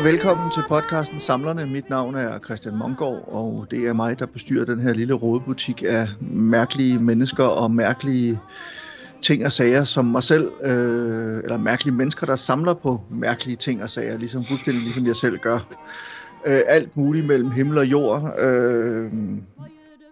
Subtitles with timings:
[0.00, 1.66] og velkommen til podcasten Samlerne.
[1.66, 5.82] Mit navn er Christian Mongård, og det er mig, der bestyrer den her lille rådebutik
[5.86, 8.40] af mærkelige mennesker og mærkelige
[9.22, 13.82] ting og sager, som mig selv, øh, eller mærkelige mennesker, der samler på mærkelige ting
[13.82, 15.58] og sager, ligesom fuldstændig ligesom jeg selv gør.
[16.46, 18.40] Øh, alt muligt mellem himmel og jord.
[18.40, 19.12] Øh,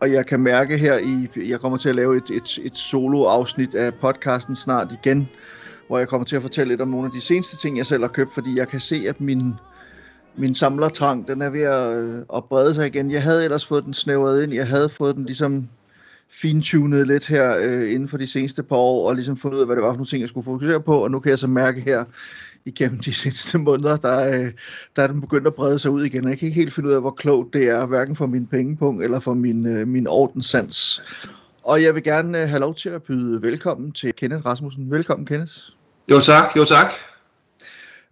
[0.00, 3.74] og jeg kan mærke her i, jeg kommer til at lave et, et, et solo-afsnit
[3.74, 5.28] af podcasten snart igen,
[5.86, 8.02] hvor jeg kommer til at fortælle lidt om nogle af de seneste ting, jeg selv
[8.02, 9.54] har købt, fordi jeg kan se, at min,
[10.36, 13.10] min samlertrang, den er ved at, øh, at brede sig igen.
[13.10, 15.68] Jeg havde ellers fået den snævret ind, jeg havde fået den ligesom
[16.30, 19.66] fintunet lidt her øh, inden for de seneste par år, og ligesom fundet ud af,
[19.66, 21.46] hvad det var for nogle ting, jeg skulle fokusere på, og nu kan jeg så
[21.46, 22.04] mærke her
[22.64, 24.52] igennem de seneste måneder, der, øh,
[24.96, 26.88] der er den begyndt at brede sig ud igen, og jeg kan ikke helt finde
[26.88, 30.06] ud af, hvor klogt det er, hverken for min pengepunkt eller for min, øh, min
[30.06, 31.02] ordenssans.
[31.62, 34.90] Og jeg vil gerne øh, have lov til at byde velkommen til Kenneth Rasmussen.
[34.90, 35.52] Velkommen, Kenneth.
[36.10, 36.92] Jo tak, jo tak.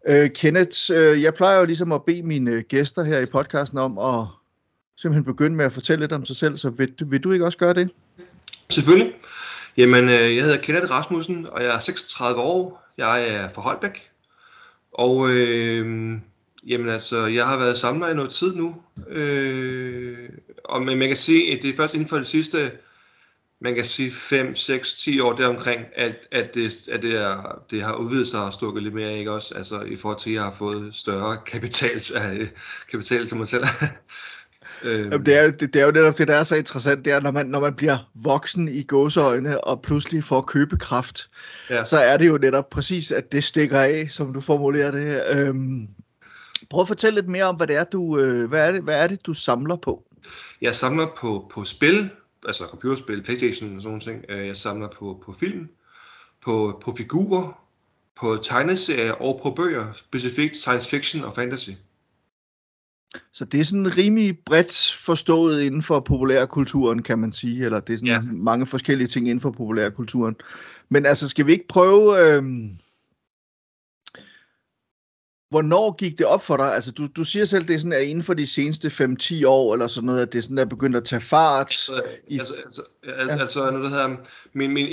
[0.08, 3.78] Øh, Kenneth, øh, jeg plejer jo ligesom at bede mine øh, gæster her i podcasten
[3.78, 4.26] om at
[4.96, 7.58] simpelthen begynde med at fortælle lidt om sig selv, så vil, vil du ikke også
[7.58, 7.90] gøre det?
[8.70, 9.12] Selvfølgelig.
[9.76, 12.86] Jamen, øh, jeg hedder Kenneth Rasmussen, og jeg er 36 år.
[12.98, 14.10] Jeg er fra Holbæk.
[14.92, 16.12] Og øh,
[16.66, 18.76] jamen altså, jeg har været samler i noget tid nu.
[19.08, 20.28] Øh,
[20.64, 22.70] og men man kan sige, at det er først inden for de sidste,
[23.60, 27.82] man kan sige 5, 6, 10 år deromkring, at, at, det, at det, er, det
[27.82, 29.54] har udvidet sig og stukket lidt mere, ikke også?
[29.54, 32.00] Altså i forhold til, at jeg har fået større kapital,
[32.32, 32.48] øh,
[32.90, 33.64] kapital til mig selv.
[34.82, 35.10] Øhm.
[35.10, 37.20] Jamen, det, er, det, det er jo netop det, der er så interessant, det er,
[37.20, 41.30] når man, når man bliver voksen i gåseøjne og pludselig får købekraft,
[41.70, 41.84] ja.
[41.84, 45.22] så er det jo netop præcis, at det stikker af, som du formulerer det her.
[45.28, 45.88] Øhm,
[46.70, 49.02] prøv at fortælle lidt mere om, hvad det er, du, øh, hvad er det, hvad
[49.02, 50.04] er det, du samler på?
[50.62, 52.10] Jeg samler på, på spil,
[52.46, 54.40] altså computerspil, Playstation og sådan noget.
[54.40, 55.68] Øh, jeg samler på, på film,
[56.44, 57.62] på, på figurer,
[58.20, 61.70] på tegneserier og på bøger, specifikt science fiction og fantasy.
[63.32, 67.92] Så det er sådan rimelig bredt forstået inden for populærkulturen, kan man sige, eller det
[67.92, 68.20] er sådan ja.
[68.32, 70.36] mange forskellige ting inden for populærkulturen.
[70.88, 72.28] Men altså, skal vi ikke prøve...
[72.28, 72.44] Øh...
[75.50, 76.74] Hvornår gik det op for dig?
[76.74, 79.72] Altså, du, du siger selv, det er sådan, at inden for de seneste 5-10 år,
[79.72, 81.66] eller sådan noget, at det er sådan, at begyndt at tage fart.
[81.66, 82.38] Altså, i...
[82.38, 83.40] altså, altså, altså, ja.
[83.40, 84.16] altså noget, der hedder,
[84.52, 84.88] min, min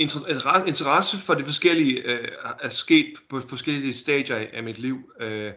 [0.66, 2.28] interesse for de forskellige øh,
[2.60, 4.98] er sket på forskellige stadier af mit liv.
[5.20, 5.52] Øh,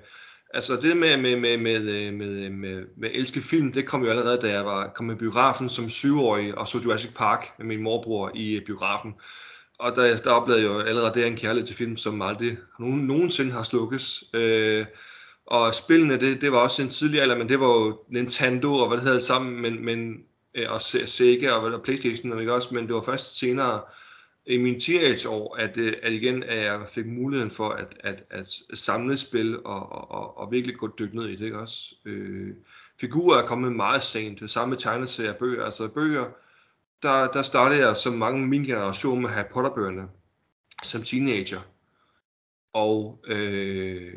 [0.54, 4.38] Altså det med, med, med, med, med, med, med elske film, det kom jo allerede,
[4.38, 8.32] da jeg var kom i biografen som syvårig og så Jurassic Park med min morbror
[8.36, 9.16] i biografen.
[9.80, 13.02] Og der, der oplevede jeg jo allerede der en kærlighed til film, som aldrig nogen,
[13.02, 14.24] nogensinde har slukkes.
[14.34, 14.86] Øh,
[15.46, 18.88] og spillene, det, det var også en tidlig alder, men det var jo Nintendo og
[18.88, 20.24] hvad det hedder sammen, men, men,
[20.56, 23.82] øh, og Sega og, og Playstation, ikke også, men det var først senere,
[24.48, 28.48] i mine teenageår, at, øh, at igen at jeg fik muligheden for at, at, at
[28.74, 31.96] samle spil og, og, og virkelig gå dykke ned i det, ikke også?
[32.06, 32.54] Øh,
[33.00, 36.26] figurer er kommet meget sent, det samme tegneserier bøger, altså bøger,
[37.04, 40.08] der, der startede jeg som mange i min generation med Harry Potter-bøgerne
[40.84, 41.62] som teenager.
[42.74, 44.14] Og øh,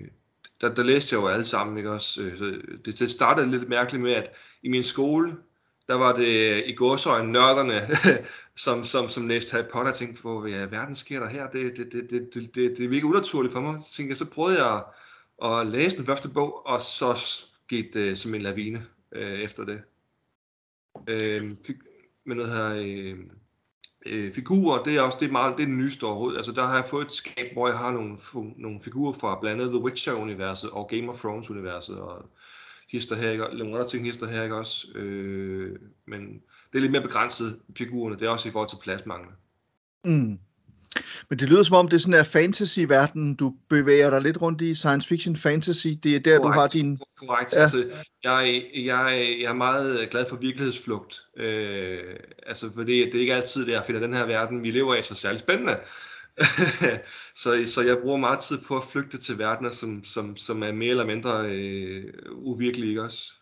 [0.61, 2.23] der, der læste jeg jo alle sammen, ikke også?
[2.23, 2.45] Øh, så
[2.85, 4.33] det, det startede lidt mærkeligt med, at
[4.63, 5.37] i min skole,
[5.89, 7.89] der var det øh, i gårsøjne nørderne,
[8.65, 11.51] som, som, som læste Harry Potter, og tænkte på, i ja, verden sker der her?
[11.51, 13.81] Det, det, det, det, det, det, det virker unaturligt for mig.
[13.81, 14.85] Så tænkte jeg, så prøvede jeg
[15.45, 17.19] at læse den første bog, og så
[17.69, 19.83] gik det øh, som en lavine øh, efter det.
[21.09, 21.57] Øh,
[22.31, 23.19] med noget her øh,
[24.07, 26.37] øh, figurer, det er også det er meget det er det nyeste overhovedet.
[26.37, 28.19] Altså der har jeg fået et skab, hvor jeg har nogle,
[28.57, 32.31] nogle figurer fra blandt andet The Witcher-universet og Game of Thrones-universet og
[32.91, 33.45] hister her, ikke?
[33.45, 34.89] Nogle andre ting hister her, ikke også?
[34.95, 36.43] Øh, men
[36.73, 38.17] det er lidt mere begrænset, figurerne.
[38.17, 39.31] Det er også i forhold til pladsmangel.
[40.05, 40.39] Mm.
[41.29, 44.61] Men det lyder som om, det er sådan en fantasy-verden, du bevæger dig lidt rundt
[44.61, 46.99] i, science fiction fantasy, det er der, korrekt, du har din...
[47.17, 47.61] Korrekt, ja.
[47.61, 47.91] altså,
[48.25, 52.17] jeg, jeg, jeg er meget glad for virkelighedsflugt, øh,
[52.47, 55.03] altså fordi det er ikke altid, det jeg finder den her verden, vi lever i,
[55.03, 55.77] så særlig spændende,
[57.43, 60.73] så, så jeg bruger meget tid på at flygte til verdener, som, som, som er
[60.73, 63.33] mere eller mindre øh, uvirkelige, ikke også?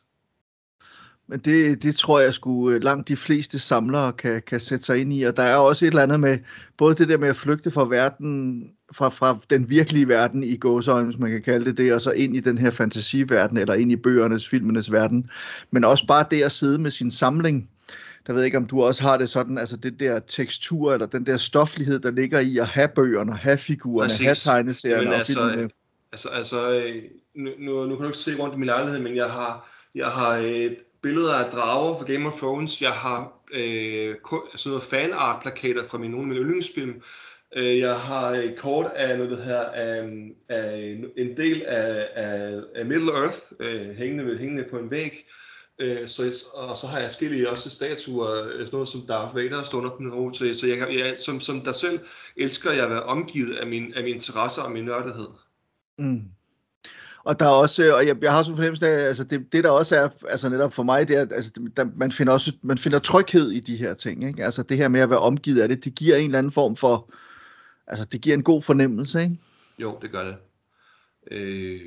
[1.31, 4.99] Men det, det tror jeg sgu øh, langt de fleste samlere kan, kan sætte sig
[4.99, 6.39] ind i, og der er også et eller andet med,
[6.77, 11.05] både det der med at flygte fra verden, fra, fra den virkelige verden i gåsøjne,
[11.05, 13.93] hvis man kan kalde det det, og så ind i den her fantasiverden, eller ind
[13.93, 15.31] i bøgernes, filmenes verden,
[15.71, 17.71] men også bare det at sidde med sin samling,
[18.27, 21.27] der ved ikke, om du også har det sådan, altså det der tekstur, eller den
[21.27, 24.25] der stoflighed, der ligger i at have bøgerne, have figurerne, Præcis.
[24.25, 25.71] have tegneserierne og altså, filmene.
[26.13, 27.03] Altså, altså øh,
[27.35, 30.07] nu, nu, nu kan du ikke se rundt i min lejlighed, men jeg har, jeg
[30.07, 34.17] har et billeder af drager fra Game of Thrones, jeg har øh,
[34.55, 37.03] sådan noget fanart-plakater fra min, nogle af mine yndlingsfilm.
[37.57, 40.03] Øh, jeg har et kort af noget, der her, af,
[40.49, 45.27] af en del af, af, af Middle Earth øh, hængende, hængende på en væg.
[45.79, 49.63] Øh, så, og så har jeg skille også statuer, øh, sådan noget som Darth Vader
[49.63, 50.57] stående på min ro til.
[50.57, 52.01] Så jeg, jeg, som, som der selv
[52.37, 55.29] elsker jeg at være omgivet af min, af min interesser og min nørdighed.
[55.99, 56.23] Mm.
[57.29, 59.65] Og der er også, og jeg, jeg har sådan en fornemmelse af, altså det, det
[59.65, 62.79] der også er, altså netop for mig, det er, altså der, man finder også, man
[62.79, 64.45] finder tryghed i de her ting, ikke?
[64.45, 66.77] Altså det her med at være omgivet af det, det giver en eller anden form
[66.77, 67.15] for,
[67.87, 69.37] altså det giver en god fornemmelse, ikke?
[69.79, 70.37] Jo, det gør det.
[71.31, 71.81] Øh,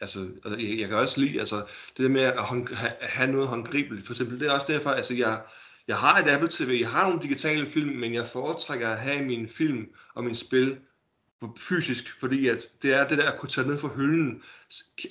[0.00, 1.56] altså, altså jeg, jeg kan også lide, altså
[1.96, 5.14] det der med at have, have noget håndgribeligt, for eksempel, det er også derfor, altså
[5.14, 5.40] jeg,
[5.88, 9.24] jeg har et Apple TV, jeg har nogle digitale film, men jeg foretrækker at have
[9.24, 10.78] min film og min spil
[11.58, 14.42] fysisk, fordi at det er det der at kunne tage ned fra hylden,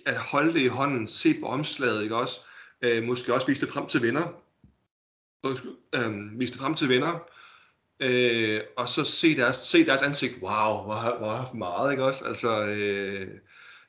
[0.06, 2.39] at holde det i hånden, se på omslaget, ikke også?
[2.81, 4.42] Øh, måske også vise det frem til venner.
[5.95, 7.30] Øh, vise det frem til venner.
[8.00, 10.33] Øh, og så se deres, se deres ansigt.
[10.42, 12.25] Wow, hvor, hvor meget, ikke også?
[12.25, 13.27] Altså, øh,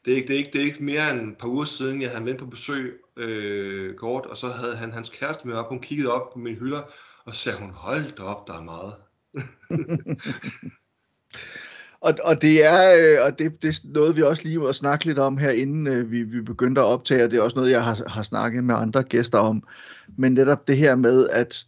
[0.04, 2.02] det, er ikke, det, er ikke, det er ikke mere end et par uger siden,
[2.02, 5.68] jeg havde med på besøg øh, kort, og så havde han hans kæreste med op.
[5.68, 6.82] Hun kiggede op på mine hylder,
[7.24, 8.94] og så sagde hun, hold da op, der er meget.
[12.00, 15.04] Og, og det er øh, og det, det er noget, vi også lige må snakke
[15.04, 17.70] lidt om her, inden øh, vi, vi begyndte at optage, og det er også noget,
[17.70, 19.62] jeg har, har snakket med andre gæster om.
[20.16, 21.64] Men netop det her med, at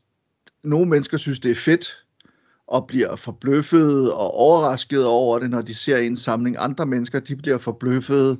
[0.64, 2.04] nogle mennesker synes, det er fedt,
[2.66, 6.56] og bliver forbløffet og overrasket over det, når de ser en samling.
[6.58, 8.38] Andre mennesker, de bliver forbløffet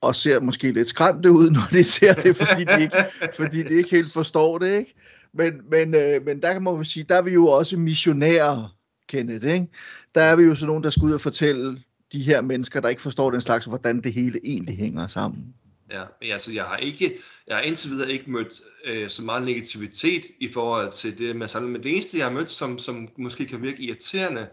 [0.00, 2.96] og ser måske lidt skræmte ud, når de ser det, fordi de ikke,
[3.36, 4.78] fordi de ikke helt forstår det.
[4.78, 4.94] Ikke?
[5.32, 8.75] Men, men, øh, men der kan man sige, der er vi jo også missionærer,
[9.08, 9.46] Kenneth.
[9.46, 9.68] Ikke?
[10.14, 11.82] Der er vi jo sådan nogen, der skal ud og fortælle
[12.12, 15.54] de her mennesker, der ikke forstår den slags, hvordan det hele egentlig hænger sammen.
[15.90, 19.42] Ja, men altså, jeg har ikke, jeg har indtil videre ikke mødt øh, så meget
[19.42, 21.72] negativitet i forhold til det med sammen.
[21.72, 24.48] Men det eneste, jeg har mødt, som, som måske kan virke irriterende,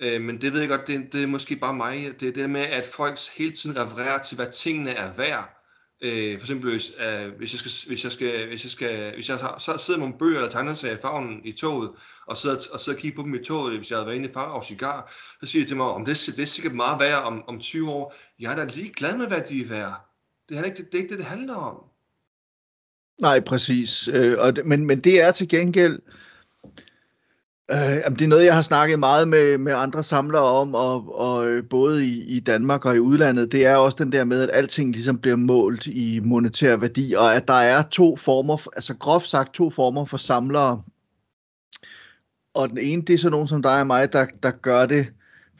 [0.00, 2.50] øh, men det ved jeg godt, det, det er måske bare mig, det er det
[2.50, 5.61] med, at folk hele tiden refererer til, hvad tingene er værd.
[6.02, 9.28] Øh, for eksempel, hvis, øh, hvis jeg skal, hvis jeg skal, hvis jeg skal, hvis
[9.28, 11.90] jeg har, så sidder nogle bøger eller tegneserier i farven i toget,
[12.26, 14.28] og sidder, og sidder og kigger på dem i toget, hvis jeg havde været inde
[14.28, 17.00] i farve og cigar, så siger de til mig, om det, det er sikkert meget
[17.00, 18.14] værd om, om 20 år.
[18.38, 20.08] Jeg er da lige glad med, hvad de er værd.
[20.48, 21.84] Det er, ikke, det, det er ikke det, det handler om.
[23.20, 24.08] Nej, præcis.
[24.08, 25.94] Øh, og det, men, men det er til gengæld...
[25.94, 26.22] Øh,
[27.72, 31.18] Øh, jamen, det er noget, jeg har snakket meget med, med andre samlere om, og,
[31.18, 33.52] og øh, både i, i Danmark og i udlandet.
[33.52, 37.34] Det er også den der med, at alting ligesom bliver målt i monetær værdi, og
[37.34, 40.82] at der er to former, altså groft sagt to former for samlere.
[42.54, 45.06] Og den ene, det er så nogen som dig og mig, der, der gør det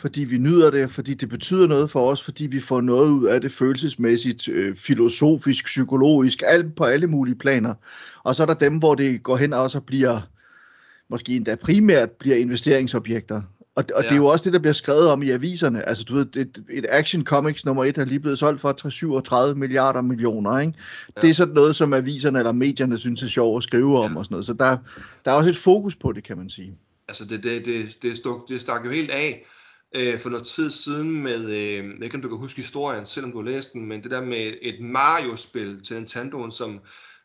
[0.02, 3.26] fordi vi nyder det, fordi det betyder noget for os, fordi vi får noget ud
[3.26, 7.74] af det følelsesmæssigt, øh, filosofisk, psykologisk, alt på alle mulige planer.
[8.22, 10.20] Og så er der dem, hvor det går hen og så bliver,
[11.10, 13.42] måske endda primært bliver investeringsobjekter.
[13.74, 14.08] Og, og ja.
[14.08, 15.88] det er jo også det, der bliver skrevet om i aviserne.
[15.88, 19.54] Altså, du ved, et, et Action Comics nummer 1 er lige blevet solgt for 37
[19.54, 20.72] milliarder millioner, ikke?
[21.16, 21.20] Ja.
[21.20, 24.18] Det er sådan noget, som aviserne eller medierne synes er sjovt at skrive om ja.
[24.18, 24.46] og sådan noget.
[24.46, 24.76] Så der,
[25.24, 26.76] der er også et fokus på det, kan man sige.
[27.08, 29.46] Altså, det, det, det, det, stuk, det stak jo helt af
[29.94, 33.06] øh, for noget tid siden med, øh, jeg ved ikke om du kan huske historien,
[33.06, 36.80] selvom du har læst den, men det der med et Mario-spil til Nintendo'en, som,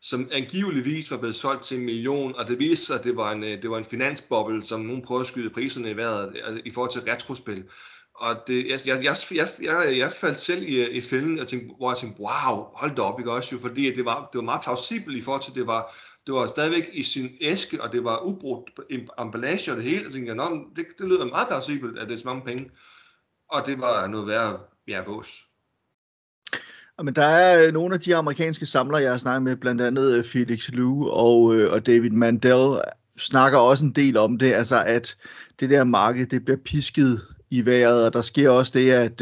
[0.09, 3.31] som angiveligvis var blevet solgt til en million, og det viste sig, at det var
[3.31, 6.59] en, øh, det var en finansboble, som nogen prøvede at skyde priserne i vejret øh,
[6.65, 7.63] i forhold til retrospil.
[8.15, 11.75] Og det, jeg, jeg, jeg, jeg, jeg, faldt selv i, øh, i fælden, og tænkte,
[11.77, 14.43] hvor jeg tænkte, wow, hold da op, ikke også jo, fordi det var, det var
[14.43, 15.95] meget plausibelt i forhold til, det var,
[16.25, 18.69] det var stadigvæk i sin æske, og det var ubrudt
[19.19, 20.05] emballage og det hele.
[20.07, 22.71] og tænkte, jeg, det, det lyder meget plausibelt, at det er så mange penge.
[23.49, 25.47] Og det var noget værre ja, bås.
[27.03, 30.15] Men der er øh, nogle af de amerikanske samlere, jeg har snakket med, blandt andet
[30.15, 32.81] øh, Felix Liu og, øh, og David Mandel,
[33.17, 35.15] snakker også en del om det, altså at
[35.59, 39.21] det der marked, det bliver pisket i vejret, og der sker også det, at,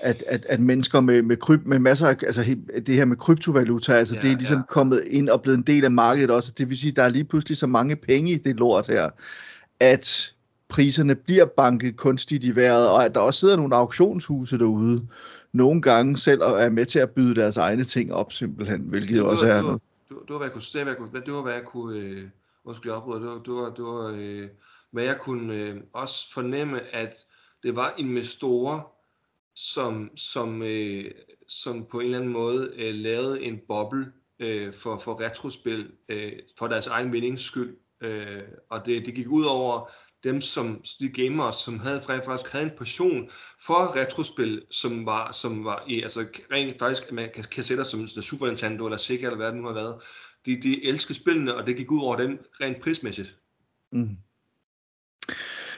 [0.00, 2.56] at, at, at mennesker med, med, kryp, med masser af, altså
[2.86, 4.62] det her med kryptovaluta, altså ja, det er ligesom ja.
[4.62, 7.24] kommet ind og blevet en del af markedet også, det vil sige, der er lige
[7.24, 9.10] pludselig så mange penge i det lort her,
[9.80, 10.32] at
[10.68, 15.06] priserne bliver banket kunstigt i vejret, og at der også sidder nogle auktionshuse derude,
[15.52, 19.28] nogle gange selv er med til at byde deres egne ting op simpelthen, hvilket jo
[19.28, 19.80] også er noget.
[20.10, 22.28] Du, du, var, hvad jeg kunne, det, var, det var, hvad jeg kunne, øh,
[22.64, 24.48] måske opbryde, det var, det var, det var øh,
[24.90, 27.14] hvad jeg kunne øh, også fornemme, at
[27.62, 28.80] det var investorer,
[29.54, 31.10] som, som, øh,
[31.48, 36.32] som på en eller anden måde øh, lavede en boble øh, for, for retrospil øh,
[36.58, 37.76] for deres egen vindings skyld.
[38.00, 39.90] Øh, og det, det gik ud over
[40.24, 43.30] dem, som de gamere, som havde faktisk havde en passion
[43.66, 48.08] for retrospil, som var, som var i, altså rent faktisk, man kan, kan sætte som
[48.08, 49.96] Super Nintendo eller Sega eller hvad det nu har været,
[50.46, 53.36] de, de elsker spillene, og det gik ud over dem rent prismæssigt.
[53.92, 54.16] Mm.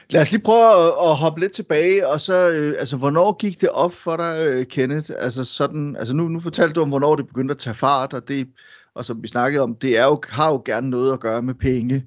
[0.09, 3.61] Lad os lige prøve at, at hoppe lidt tilbage, og så, øh, altså, hvornår gik
[3.61, 5.11] det op for dig, øh, Kenneth?
[5.17, 8.27] Altså, sådan, altså nu, nu fortalte du om, hvornår det begyndte at tage fart, og
[8.27, 8.47] det,
[8.95, 11.53] og som vi snakkede om, det er jo, har jo gerne noget at gøre med
[11.53, 12.05] penge.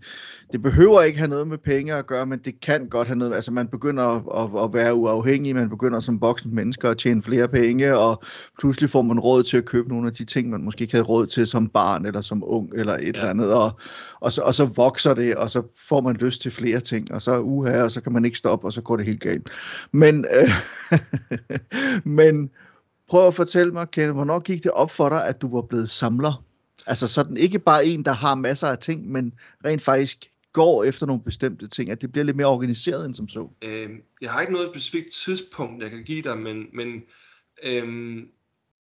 [0.52, 3.34] Det behøver ikke have noget med penge at gøre, men det kan godt have noget,
[3.34, 7.22] altså man begynder at, at, at være uafhængig, man begynder som voksen mennesker at tjene
[7.22, 8.22] flere penge, og
[8.58, 11.04] pludselig får man råd til at købe nogle af de ting, man måske ikke havde
[11.04, 13.08] råd til som barn, eller som ung, eller et ja.
[13.08, 13.70] eller andet, og,
[14.20, 17.22] og, så, og så vokser det, og så får man lyst til flere ting, og
[17.22, 19.50] så uha, og så kan man ikke stoppe, og så går det helt galt.
[19.92, 20.50] Men, øh,
[22.18, 22.50] men
[23.08, 25.90] prøv at fortælle mig, Kenneth, hvornår gik det op for dig, at du var blevet
[25.90, 26.44] samler?
[26.86, 29.32] Altså sådan ikke bare en, der har masser af ting, men
[29.64, 33.28] rent faktisk går efter nogle bestemte ting, at det bliver lidt mere organiseret end som
[33.28, 33.48] så?
[33.62, 33.90] Øh,
[34.20, 37.02] jeg har ikke noget specifikt tidspunkt, jeg kan give dig, men, men
[37.62, 38.16] øh,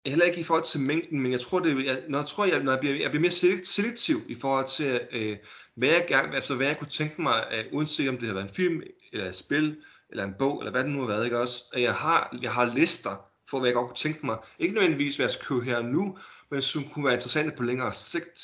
[0.06, 2.62] heller ikke i forhold til mængden, men jeg tror, det, jeg, når jeg tror, jeg,
[2.62, 5.36] når jeg bliver, jeg bliver mere selektiv i forhold til, øh,
[5.76, 8.48] hvad, jeg gerne, altså, hvad jeg kunne tænke mig, øh, uanset om det har været
[8.48, 9.76] en film, eller et spil,
[10.10, 11.62] eller en bog, eller hvad det nu har været, ikke også?
[11.72, 14.38] At jeg har, jeg har lister for, hvad jeg godt kunne tænke mig.
[14.58, 16.18] Ikke nødvendigvis, hvad jeg skal købe her nu,
[16.50, 18.40] men som kunne være interessante på længere sigt.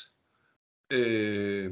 [0.89, 1.71] Øh,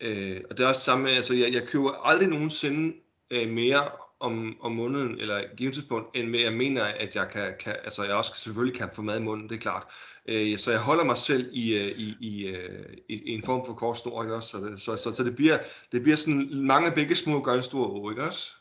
[0.00, 2.96] øh, og det er også samme, altså jeg, jeg køber aldrig nogensinde
[3.30, 3.90] øh, mere
[4.20, 8.14] om, om måneden, eller givet tidspunkt, end jeg mener, at jeg kan, kan, altså jeg
[8.14, 9.86] også selvfølgelig kan få mad i munden, det er klart.
[10.28, 13.66] Øh, så jeg holder mig selv i, øh, i, i, øh, i, i en form
[13.66, 14.48] for kort snor, ikke også?
[14.48, 15.58] Så, det, så, så, så det, bliver,
[15.92, 18.52] det bliver sådan mange begge små gør en stor å, ikke også?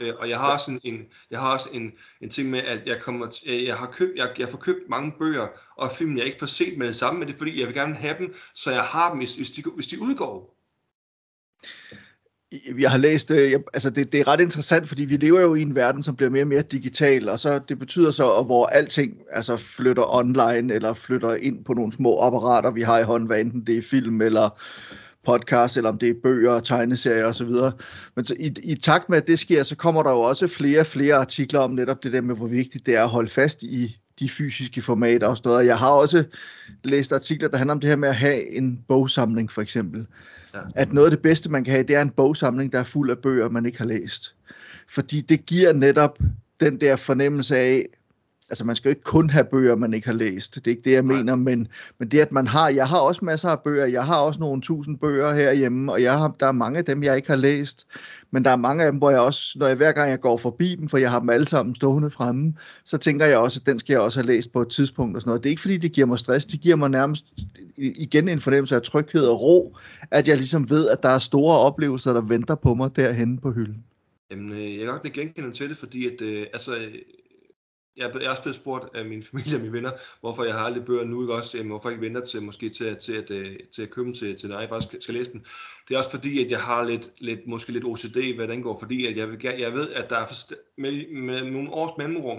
[0.00, 2.86] Øh, og jeg har også en, en, jeg har også en, en ting med, at
[2.86, 5.46] jeg, kommer til, øh, jeg, har købt, jeg, jeg får købt mange bøger
[5.76, 7.74] og film, jeg ikke får set med det samme, men det er fordi, jeg vil
[7.74, 10.54] gerne have dem, så jeg har dem, hvis, hvis, de, hvis de udgår.
[12.78, 15.54] Jeg har læst, øh, jeg, altså det, det er ret interessant, fordi vi lever jo
[15.54, 18.44] i en verden, som bliver mere og mere digital, og så det betyder så, at
[18.44, 23.04] hvor alting altså flytter online, eller flytter ind på nogle små apparater, vi har i
[23.04, 24.60] hånden, hvad enten det er film, eller
[25.26, 27.50] podcast, eller om det er bøger, tegneserier osv.
[28.16, 30.80] Men så i, i takt med, at det sker, så kommer der jo også flere
[30.80, 33.62] og flere artikler om netop det der med, hvor vigtigt det er at holde fast
[33.62, 35.66] i de fysiske formater og sådan noget.
[35.66, 36.24] Jeg har også
[36.84, 40.06] læst artikler, der handler om det her med at have en bogsamling for eksempel.
[40.54, 40.60] Ja.
[40.74, 43.10] At noget af det bedste, man kan have, det er en bogsamling, der er fuld
[43.10, 44.34] af bøger, man ikke har læst.
[44.88, 46.18] Fordi det giver netop
[46.60, 47.86] den der fornemmelse af,
[48.50, 50.54] altså man skal jo ikke kun have bøger, man ikke har læst.
[50.54, 53.24] Det er ikke det, jeg mener, men, men det, at man har, jeg har også
[53.24, 56.52] masser af bøger, jeg har også nogle tusind bøger herhjemme, og jeg har, der er
[56.52, 57.86] mange af dem, jeg ikke har læst,
[58.30, 60.36] men der er mange af dem, hvor jeg også, når jeg hver gang jeg går
[60.36, 63.66] forbi dem, for jeg har dem alle sammen stående fremme, så tænker jeg også, at
[63.66, 65.42] den skal jeg også have læst på et tidspunkt og sådan noget.
[65.42, 67.24] Det er ikke fordi, det giver mig stress, det giver mig nærmest
[67.76, 69.76] igen en fornemmelse af tryghed og ro,
[70.10, 73.52] at jeg ligesom ved, at der er store oplevelser, der venter på mig derhenne på
[73.52, 73.84] hylden.
[74.30, 76.72] Jamen, øh, jeg kan godt blive genkendt til det, fordi at, øh, altså,
[77.96, 80.60] jeg, jeg er også blevet spurgt af min familie og mine venner, hvorfor jeg har
[80.60, 81.56] aldrig bøger nu, ikke også?
[81.56, 84.14] Jamen, hvorfor jeg ikke venter til, måske til, til, at, øh, til at købe dem
[84.14, 85.44] til, til når jeg faktisk skal læse dem.
[85.88, 88.78] Det er også fordi, at jeg har lidt, lidt måske lidt OCD, hvad den går,
[88.78, 92.38] fordi at jeg, vil, jeg ved, at der er med, med nogle års mellemrum,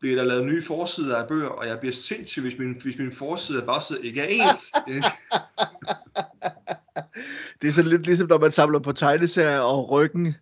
[0.00, 3.12] bliver der lavet nye forsider af bøger, og jeg bliver sindssyg, hvis min, hvis min
[3.12, 4.72] forside af bagside ikke er ens.
[7.62, 10.34] det er så lidt ligesom, når man samler på tegneserier og ryggen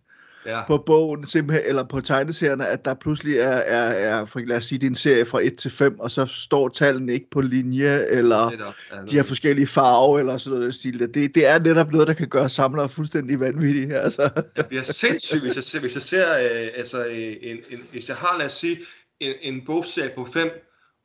[0.45, 0.65] ja.
[0.67, 4.65] på bogen, simpelthen, eller på tegneserierne, at der pludselig er, er, er for, lad os
[4.65, 7.41] sige, det er en serie fra 1 til 5, og så står tallene ikke på
[7.41, 8.51] linje, eller
[8.91, 10.99] ja, de har forskellige farver, eller sådan noget stil.
[10.99, 13.95] Det, det er netop noget, der kan gøre samlere fuldstændig vanvittige.
[13.95, 14.29] Altså.
[14.55, 18.17] Jeg bliver sindssygt, hvis jeg ser, hvis jeg ser øh, altså, en, en, hvis jeg
[18.17, 18.77] har, lad os sige,
[19.19, 20.49] en, en bogserie på 5,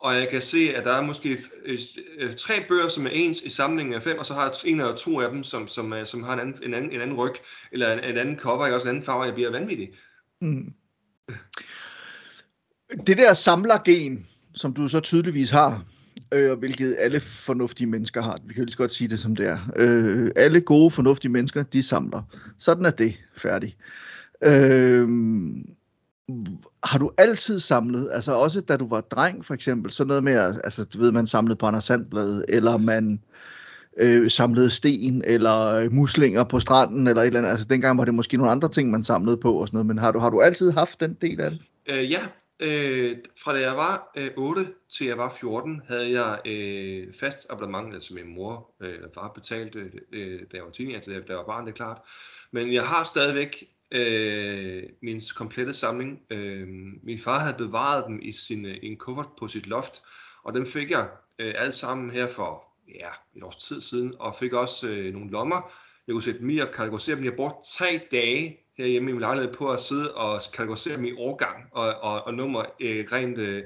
[0.01, 1.79] og jeg kan se, at der er måske øh,
[2.19, 4.81] øh, tre bøger, som er ens i samlingen af fem, og så har jeg en
[4.81, 7.17] eller to af dem, som, som, øh, som har en anden, en, anden, en anden
[7.17, 7.35] ryg,
[7.73, 9.91] eller en, en anden cover, jeg også en anden farve, jeg bliver vanvittig.
[10.41, 10.73] Mm.
[13.07, 15.85] Det der samlergen, som du så tydeligvis har,
[16.33, 19.37] øh, hvilket alle fornuftige mennesker har, vi kan jo lige så godt sige det som
[19.37, 22.23] det er, øh, alle gode, fornuftige mennesker, de samler.
[22.59, 23.77] Sådan er det, færdig.
[24.45, 25.09] Øh,
[26.85, 30.61] har du altid samlet, altså også da du var dreng for eksempel, sådan noget med,
[30.65, 33.21] altså du ved, man samlede på Anders Sandblad, eller man
[33.97, 38.05] øh, samlede sten, eller øh, muslinger på stranden, eller et eller andet, altså dengang var
[38.05, 40.31] det måske nogle andre ting, man samlede på og sådan noget, men har du, har
[40.31, 41.61] du altid haft den del af det?
[41.91, 42.21] Øh, ja,
[42.61, 47.47] øh, fra da jeg var øh, 8 til jeg var 14, havde jeg øh, fast
[47.51, 49.79] abonnement, altså min mor øh, eller far betalte,
[50.13, 51.99] øh, da jeg var teenager, da jeg var barn, det er klart,
[52.53, 56.21] men jeg har stadigvæk øh, min komplette samling.
[56.31, 56.69] Øh,
[57.03, 60.03] min far havde bevaret dem i, sin, øh, i en kuffert på sit loft,
[60.43, 64.35] og dem fik jeg øh, alt sammen her for ja, et års tid siden, og
[64.35, 65.73] fik også øh, nogle lommer.
[66.07, 67.25] Jeg kunne sætte dem i og kategorisere dem.
[67.25, 71.13] Jeg brugte tre dage herhjemme i min lejlighed på at sidde og kategorisere dem i
[71.13, 73.63] årgang og, og, og nummer øh, rent, øh,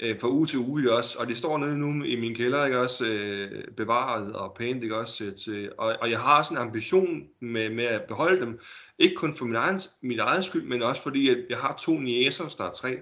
[0.00, 1.18] øh, fra uge til uge, ikke også?
[1.18, 3.06] Og det står nede nu i min kælder, ikke også?
[3.06, 5.16] Øh, bevaret og pænt, ikke også?
[5.16, 8.60] Til, til, og, og jeg har sådan en ambition med, med at beholde dem,
[8.98, 11.98] ikke kun for min egen, min egen skyld, men også fordi, at jeg har to
[11.98, 12.98] niæser, snart tre,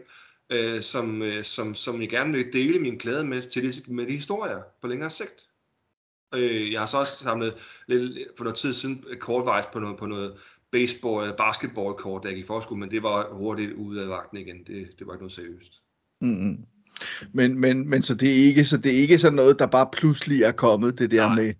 [0.50, 4.06] øh, som, øh, som, som jeg gerne vil dele min glæde med, til de, med
[4.06, 5.48] de historier på længere sigt.
[6.34, 7.54] Øh, jeg har så også samlet
[7.86, 10.36] lidt for noget tid siden øh, kortvejs på noget, på noget
[10.70, 14.08] baseball øh, eller basketball kort, der gik i forskud, men det var hurtigt ud af
[14.08, 14.58] vagten igen.
[14.58, 15.82] Det, det var ikke noget seriøst.
[16.20, 16.66] Mm-hmm.
[17.32, 19.88] Men, men, men så det er ikke så det er ikke sådan noget der bare
[19.92, 21.54] pludselig er kommet det der Nej, med nej.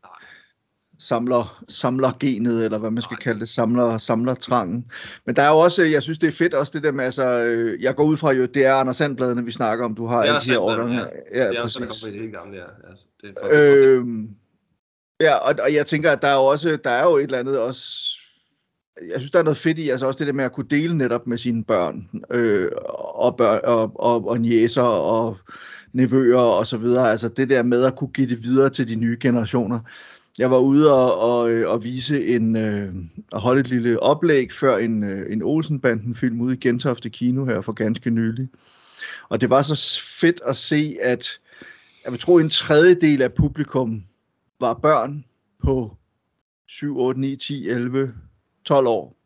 [0.98, 3.20] samler samlergenet eller hvad man skal Nej.
[3.20, 4.92] kalde det samler samlertrangen.
[5.26, 7.44] Men der er jo også jeg synes det er fedt også det der med altså
[7.44, 10.22] øh, jeg går ud fra jo det er Anders Sandbladene vi snakker om du har
[10.22, 10.98] alle de her årgange.
[11.34, 12.90] Ja, det er også sådan, det helt gamle, ja.
[12.90, 14.28] Altså, det er for, øh, Øhm,
[15.20, 17.38] ja, og, og jeg tænker, at der er jo også, der er jo et eller
[17.38, 18.15] andet også,
[19.02, 20.96] jeg synes, der er noget fedt i, altså også det der med at kunne dele
[20.96, 22.70] netop med sine børn, øh,
[23.14, 25.36] og, børn og, og, og njæser og
[25.92, 28.94] nevøer og så videre, altså det der med at kunne give det videre til de
[28.94, 29.80] nye generationer.
[30.38, 32.94] Jeg var ude og, og, øh, og vise en, øh,
[33.32, 37.60] og holde et lille oplæg før en, øh, en Olsenbanden-film ude i Gentofte Kino her
[37.60, 38.48] for ganske nylig.
[39.28, 41.28] Og det var så fedt at se, at
[42.04, 44.04] jeg vil tro, en tredjedel af publikum
[44.60, 45.24] var børn
[45.64, 45.96] på
[46.66, 48.14] 7, 8, 9, 10, 11,
[48.66, 49.16] 12 år.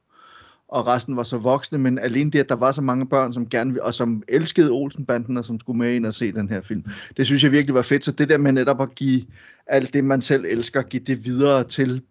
[0.68, 3.48] Og resten var så voksne, men alene det, at der var så mange børn, som
[3.48, 6.84] gerne og som elskede Olsenbanden, og som skulle med ind og se den her film.
[7.16, 8.04] Det synes jeg virkelig var fedt.
[8.04, 9.22] Så det der med netop at give
[9.66, 12.02] alt det, man selv elsker, give det videre til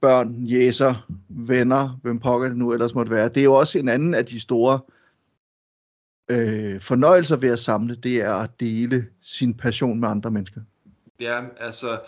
[0.00, 3.28] børn, jæser, venner, hvem pokker det nu ellers måtte være.
[3.28, 4.80] Det er jo også en anden af de store
[6.30, 10.60] øh, fornøjelser ved at samle, det er at dele sin passion med andre mennesker.
[11.20, 12.00] Ja, altså,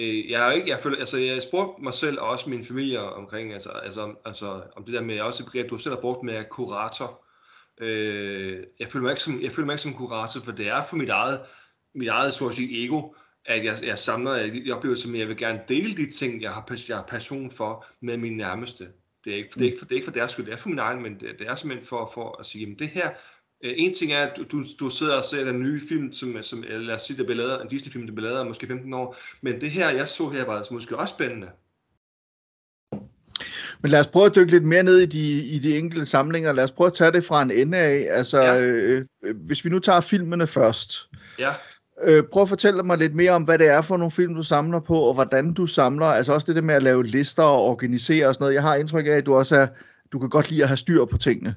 [0.00, 3.00] øh, jeg er ikke, jeg føler, altså, jeg spurgte mig selv og også min familie
[3.00, 6.22] omkring, altså, altså, altså, om det der med, også et begreb, du selv har brugt
[6.22, 7.24] med kurator.
[7.80, 10.82] Øh, jeg føler mig ikke som, jeg føler mig ikke som kurator, for det er
[10.82, 11.40] for mit eget,
[11.94, 15.28] mit eget, så at sige, ego, at jeg, jeg samler, jeg, jeg oplever som, jeg
[15.28, 18.88] vil gerne dele de ting, jeg har, jeg har passion for med mine nærmeste.
[19.24, 20.56] Det er ikke, det er ikke, for, det er ikke for deres skyld, det er
[20.56, 23.10] for min egen, men det, det er simpelthen for, for at sige, jamen det her,
[23.64, 26.64] Øh, en ting er, at du, du, sidder og ser den nye film, som, som
[26.68, 29.60] lad os sige, der bliver lavet, en Disney-film, der bliver lavet måske 15 år, men
[29.60, 31.48] det her, jeg så her, var altså måske også spændende.
[33.82, 36.52] Men lad os prøve at dykke lidt mere ned i de, i de enkelte samlinger.
[36.52, 38.06] Lad os prøve at tage det fra en ende af.
[38.10, 38.54] Altså, Ja.
[38.54, 38.60] ja.
[38.60, 41.08] øh, øh, hvis vi nu tager filmene først.
[41.38, 41.54] Ja,
[42.02, 44.42] Øh, prøv at fortælle mig lidt mere om, hvad det er for nogle film, du
[44.42, 46.06] samler på, og hvordan du samler.
[46.06, 48.54] Altså også det der med at lave lister og organisere og sådan noget.
[48.54, 49.66] Jeg har indtryk af, at du også er,
[50.12, 51.54] du kan godt lide at have styr på tingene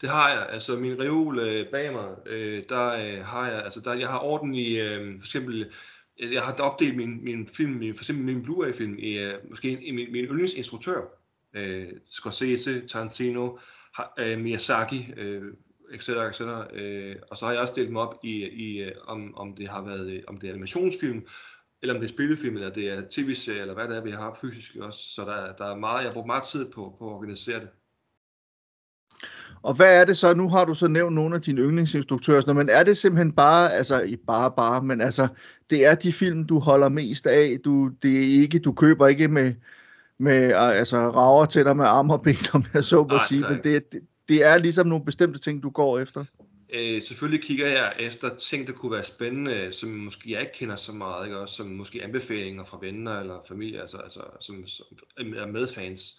[0.00, 0.48] det har jeg.
[0.50, 4.18] Altså min reol øh, bag mig, øh, der øh, har jeg, altså der, jeg har
[4.18, 5.70] orden i, øh, for eksempel,
[6.20, 9.80] øh, jeg har opdelt min, min film, min, for eksempel min Blu-ray-film, i øh, måske
[9.80, 11.00] i min, min yndlingsinstruktør,
[11.54, 13.58] øh, Scorsese, Tarantino,
[13.94, 15.42] ha, øh, Miyazaki, øh,
[15.92, 16.08] etc.
[16.08, 16.40] etc.
[16.72, 19.68] Øh, og så har jeg også delt dem op i, i øh, om, om det
[19.68, 21.26] har været, øh, om det er animationsfilm,
[21.82, 24.38] eller om det er spillefilm, eller det er tv-serie, eller hvad det er, vi har
[24.40, 24.98] fysisk også.
[24.98, 27.68] Så der, der er meget, jeg har brugt meget tid på, på at organisere det.
[29.64, 30.34] Og hvad er det så?
[30.34, 34.02] Nu har du så nævnt nogle af dine yndlingsinstruktører, men er det simpelthen bare, altså
[34.02, 35.28] i bare bare, men altså
[35.70, 37.58] det er de film, du holder mest af.
[37.64, 39.54] Du, det er ikke, du køber ikke med,
[40.18, 43.60] med altså rager til dig med arme og ben, om jeg så må sige, men
[43.64, 46.24] det, det, det er ligesom nogle bestemte ting, du går efter.
[46.74, 50.76] Øh, selvfølgelig kigger jeg efter ting, der kunne være spændende, som måske jeg ikke kender
[50.76, 51.38] så meget, ikke?
[51.38, 54.86] Også som måske anbefalinger fra venner eller familie, altså, altså som, som
[55.36, 56.18] er medfans.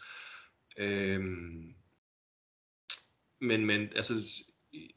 [0.78, 1.76] Øhm,
[3.42, 4.14] men, men altså,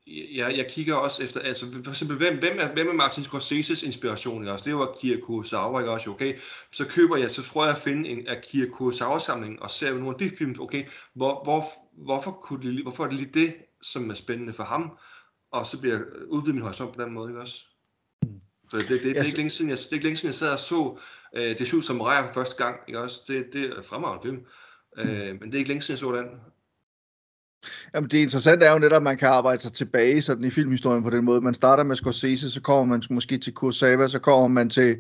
[0.06, 3.82] jeg, jeg kigger også efter, altså for eksempel, hvem, hvem, er, hvem er Martin Scorseses
[3.82, 4.42] inspiration?
[4.42, 4.52] Ikke?
[4.52, 6.10] Også, det var Akira Kurosawa, ikke også?
[6.10, 6.38] Okay,
[6.72, 10.18] så køber jeg, så prøver jeg at finde en Akira Kurosawa-samling, og ser nogle af
[10.18, 10.82] de film, okay,
[11.14, 11.64] hvor, hvor,
[12.04, 14.98] hvorfor, kunne det, hvorfor er det lige det, som er spændende for ham?
[15.52, 17.64] Og så bliver jeg udvidet min horisont på den måde, ikke også?
[18.70, 20.28] Så det, det, det, det, er ikke længe siden, jeg, det er ikke længe siden,
[20.28, 20.98] jeg sad og så
[21.36, 23.22] øh, Det syv som rejer for første gang, ikke også?
[23.28, 24.46] Det, det er en fremragende film.
[24.98, 26.40] Øh, men det er ikke længe siden, jeg så den.
[27.94, 31.02] Jamen det interessante er jo netop, at man kan arbejde sig tilbage sådan i filmhistorien
[31.02, 31.40] på den måde.
[31.40, 34.96] Man starter med Scorsese, så kommer man måske til Kurosawa, så kommer man til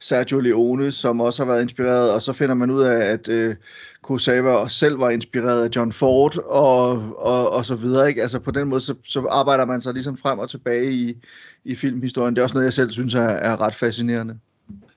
[0.00, 3.56] Sergio Leone, som også har været inspireret, og så finder man ud af, at øh,
[4.02, 8.08] Kurosawa selv var inspireret af John Ford og, og, og så videre.
[8.08, 8.22] Ikke?
[8.22, 11.16] Altså på den måde, så, så arbejder man sig ligesom frem og tilbage i,
[11.64, 12.34] i filmhistorien.
[12.34, 14.38] Det er også noget, jeg selv synes er, er ret fascinerende.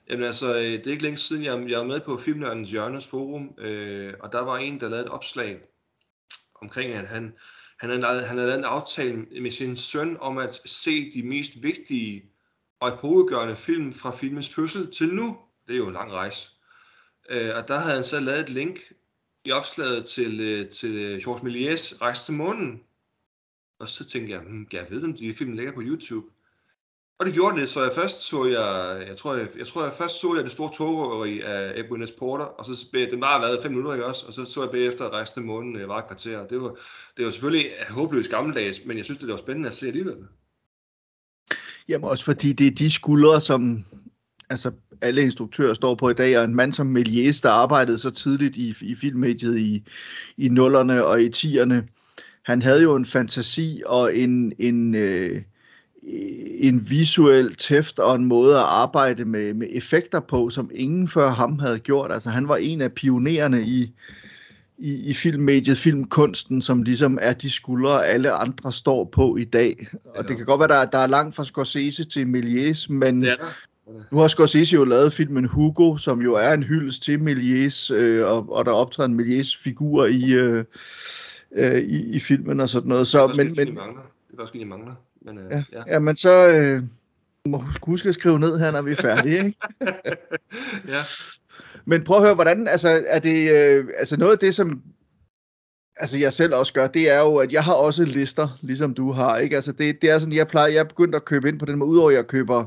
[0.09, 3.07] Jamen altså, øh, det er ikke længe siden, jeg, jeg var med på Filmnørdens Hjørnes
[3.07, 5.59] Forum, øh, og der var en, der lavede et opslag
[6.65, 7.33] omkring, at han,
[7.79, 11.23] han, havde, lavet, han havde lavet en aftale med sin søn om at se de
[11.23, 12.31] mest vigtige
[12.79, 15.37] og epokegørende film fra filmens fødsel til nu.
[15.67, 16.49] Det er jo en lang rejse.
[17.29, 18.79] Øh, og der havde han så lavet et link
[19.45, 22.83] i opslaget til, øh, til Georges Méliès Rejse til månen.
[23.79, 26.27] Og så tænkte jeg, hmm, jeg ved, om de film ligger på YouTube.
[27.19, 29.93] Og det gjorde det, så jeg først så jeg, jeg tror jeg, jeg, tror jeg
[29.93, 32.11] først så jeg det store togrøveri af Edwin S.
[32.11, 34.25] Porter, og så den bare været fem minutter, ikke også?
[34.25, 36.47] Og så så jeg bagefter resten af måneden jeg var et kvarter.
[36.47, 36.75] Det var,
[37.17, 40.15] det var selvfølgelig håbløst gammeldags, men jeg synes, det var spændende at se alligevel.
[41.87, 43.85] Jamen også fordi det er de skuldre, som
[44.49, 48.09] altså, alle instruktører står på i dag, og en mand som Méliès, der arbejdede så
[48.09, 49.83] tidligt i, i filmmediet i,
[50.37, 51.87] i nullerne og i tierne,
[52.45, 55.41] han havde jo en fantasi og en, en, øh,
[56.57, 61.29] en visuel tæft og en måde at arbejde med, med effekter på, som ingen før
[61.29, 62.11] ham havde gjort.
[62.11, 63.93] Altså han var en af pionererne i,
[64.77, 69.87] i, i filmmediet, filmkunsten, som ligesom er de skuldre, alle andre står på i dag.
[70.05, 70.27] Og ja.
[70.27, 73.33] det kan godt være, der, der er langt fra Scorsese til Méliès, men ja.
[74.11, 78.27] nu har Scorsese jo lavet filmen Hugo, som jo er en hyldest til Méliès, øh,
[78.27, 80.65] og, og der optræder en Méliès-figur i, øh,
[81.55, 83.07] øh, i, i filmen og sådan noget.
[83.07, 84.01] Så, det men, men, mangler.
[84.31, 84.93] Det er også mangler.
[85.25, 85.83] Men, øh, ja, ja.
[85.87, 86.83] ja, men så øh,
[87.45, 89.37] må huske at skrive ned her, når vi er færdige.
[89.37, 89.57] Ikke?
[90.93, 91.01] ja.
[91.85, 94.81] Men prøv at høre, hvordan, altså, er det, øh, altså noget af det, som
[95.97, 99.11] altså jeg selv også gør, det er jo, at jeg har også lister, ligesom du
[99.11, 99.55] har, ikke?
[99.55, 101.77] Altså det, det er sådan, jeg plejer, jeg er begyndt at købe ind på den
[101.77, 102.65] måde, udover at jeg køber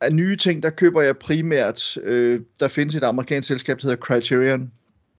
[0.00, 4.04] af nye ting, der køber jeg primært, øh, der findes et amerikansk selskab, der hedder
[4.04, 4.72] Criterion.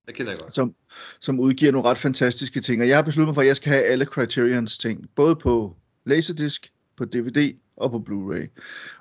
[0.08, 0.56] Det kender jeg godt.
[0.56, 0.76] Som,
[1.20, 3.72] som udgiver nogle ret fantastiske ting, og jeg har besluttet mig for, at jeg skal
[3.72, 8.48] have alle Criterions ting, både på Laserdisc, på DVD og på Blu-ray.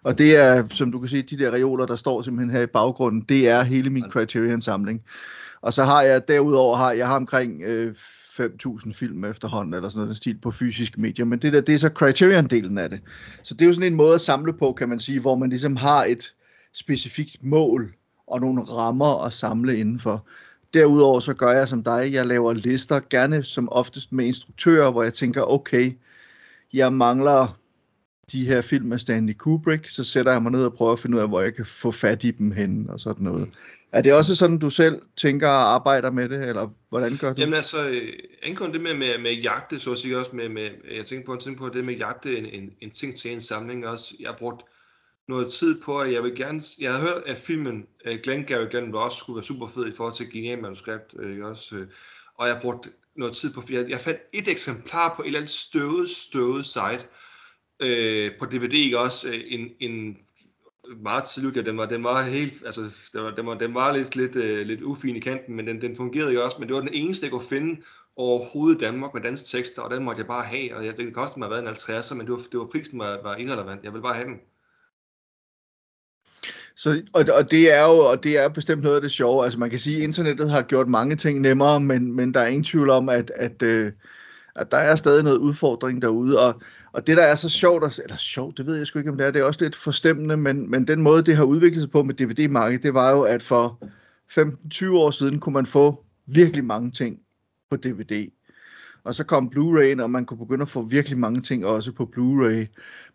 [0.02, 2.66] Og det er, som du kan se, de der reoler, der står simpelthen her i
[2.66, 5.02] baggrunden, det er hele min Criterion-samling.
[5.60, 7.94] Og så har jeg, derudover har jeg har omkring øh,
[8.40, 11.78] 5.000 film efterhånden, eller sådan noget stil på fysiske medier, men det der, det er
[11.78, 13.00] så Criterion-delen af det.
[13.42, 15.48] Så det er jo sådan en måde at samle på, kan man sige, hvor man
[15.48, 16.34] ligesom har et
[16.72, 17.94] specifikt mål
[18.26, 20.26] og nogle rammer at samle indenfor.
[20.74, 25.02] Derudover så gør jeg som dig, jeg laver lister, gerne som oftest med instruktører, hvor
[25.02, 25.92] jeg tænker, okay,
[26.72, 27.56] jeg mangler
[28.32, 31.16] de her film af Stanley Kubrick, så sætter jeg mig ned og prøver at finde
[31.16, 33.48] ud af, hvor jeg kan få fat i dem hen og sådan noget.
[33.92, 37.40] Er det også sådan, du selv tænker og arbejder med det, eller hvordan gør du?
[37.40, 41.06] Jamen altså, øh, angående det med, med, med jagte, så sige også med, med jeg
[41.06, 44.14] tænker på, tænker på det med jagte, en, en, en ting til en samling også.
[44.20, 44.62] Jeg har brugt
[45.28, 48.66] noget tid på, at jeg vil gerne, jeg har hørt, at filmen uh, Glenn Gary
[48.70, 51.82] Glenn også skulle være super fed i forhold til genial manuskript, uh, også, uh,
[52.34, 55.38] og jeg har brugt noget tid på, jeg, jeg fandt et eksemplar på et eller
[55.38, 57.06] andet støvet, støvet site,
[57.80, 60.16] øh, på DVD ikke også, øh, en, en
[61.02, 62.80] meget tidlig den var, den var helt, altså,
[63.12, 65.80] den var, den var, den var lidt, lidt, øh, lidt ufin i kanten, men den,
[65.80, 67.82] den fungerede ikke også, men det var den eneste, jeg kunne finde
[68.16, 71.14] overhovedet i Danmark med danske tekster, og den måtte jeg bare have, og jeg, det
[71.14, 73.92] kostede mig hvad en 50'er, men det var, det var prisen var, var irrelevant, jeg
[73.92, 74.40] ville bare have den.
[76.76, 79.44] Så, og, og, det er jo og det er bestemt noget af det sjove.
[79.44, 82.46] Altså man kan sige, at internettet har gjort mange ting nemmere, men, men der er
[82.46, 83.92] ingen tvivl om, at, at, at,
[84.56, 86.38] at der er stadig noget udfordring derude.
[86.40, 86.60] Og,
[86.92, 89.26] og det, der er så sjovt, eller sjovt, det ved jeg sgu ikke, om det
[89.26, 92.02] er, det er også lidt forstemmende, men, men den måde, det har udviklet sig på
[92.02, 93.78] med DVD-markedet, det var jo, at for
[94.38, 97.20] 15-20 år siden kunne man få virkelig mange ting
[97.70, 98.30] på DVD.
[99.04, 102.10] Og så kom Blu-ray, og man kunne begynde at få virkelig mange ting også på
[102.16, 102.66] Blu-ray.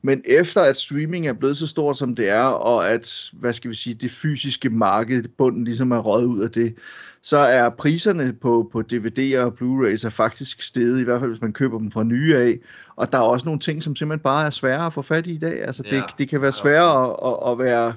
[0.02, 3.70] Men efter at streaming er blevet så stort som det er, og at, hvad skal
[3.70, 6.76] vi sige, det fysiske marked, bunden ligesom er røget ud af det,
[7.22, 11.42] så er priserne på, på DVD'er og Blu-rays er faktisk steget, i hvert fald hvis
[11.42, 12.60] man køber dem fra nye af.
[12.96, 15.34] Og der er også nogle ting, som simpelthen bare er svære at få fat i
[15.34, 15.66] i dag.
[15.66, 16.02] Altså det, ja.
[16.18, 17.94] det kan være svært at, at, at være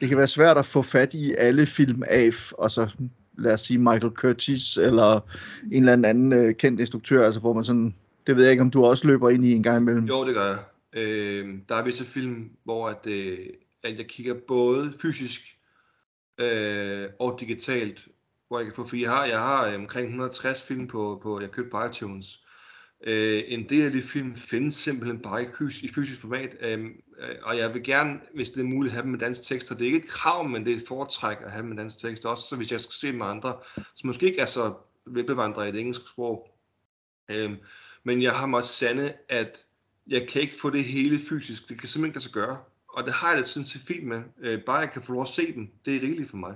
[0.00, 2.88] det kan være svært at få fat i alle film af, og så
[3.38, 5.20] lad os sige Michael Curtis, eller
[5.72, 7.94] en eller anden øh, kendt instruktør, altså hvor man sådan,
[8.26, 10.04] det ved jeg ikke, om du også løber ind i en gang imellem.
[10.04, 10.58] Jo, det gør jeg.
[10.92, 13.38] Øh, der er visse film, hvor at, øh,
[13.84, 15.40] at jeg kigger både fysisk
[16.40, 18.08] øh, og digitalt,
[18.48, 21.40] hvor jeg kan få, for jeg har, jeg har øh, omkring 160 film på, på
[21.40, 22.38] jeg købte på iTunes,
[23.06, 25.46] Øh, en del af de film findes simpelthen bare i,
[25.82, 26.86] i fysisk format, øh,
[27.18, 29.74] Øh, og jeg vil gerne, hvis det er muligt, have dem med dansk tekster.
[29.74, 31.98] Det er ikke et krav, men det er et foretræk at have dem med dansk
[31.98, 33.56] tekster, også så hvis jeg skal se med andre,
[33.94, 34.74] som måske ikke er så
[35.06, 36.54] velbevandret i det engelske sprog.
[37.28, 37.56] Øhm,
[38.04, 39.64] men jeg har måttet sande, at
[40.06, 41.68] jeg kan ikke få det hele fysisk.
[41.68, 42.58] Det kan simpelthen ikke lade sig gøre.
[42.88, 44.22] Og det har jeg det sådan set fint med.
[44.40, 46.54] Øh, bare jeg kan få lov at se dem, det er rigeligt for mig.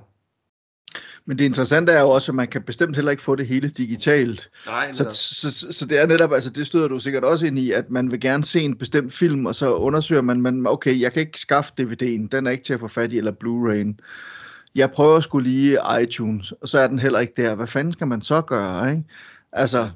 [1.24, 3.68] Men det interessante er jo også, at man kan bestemt heller ikke få det hele
[3.68, 4.50] digitalt.
[4.66, 7.58] Nej, så, så, så, så det er netop, altså det støder du sikkert også ind
[7.58, 11.00] i, at man vil gerne se en bestemt film, og så undersøger man, man okay,
[11.00, 14.04] jeg kan ikke skaffe DVD'en, den er ikke til at få fat i, eller Blu-ray'en.
[14.74, 17.54] Jeg prøver skulle lige iTunes, og så er den heller ikke der.
[17.54, 19.04] Hvad fanden skal man så gøre, ikke?
[19.52, 19.90] Altså,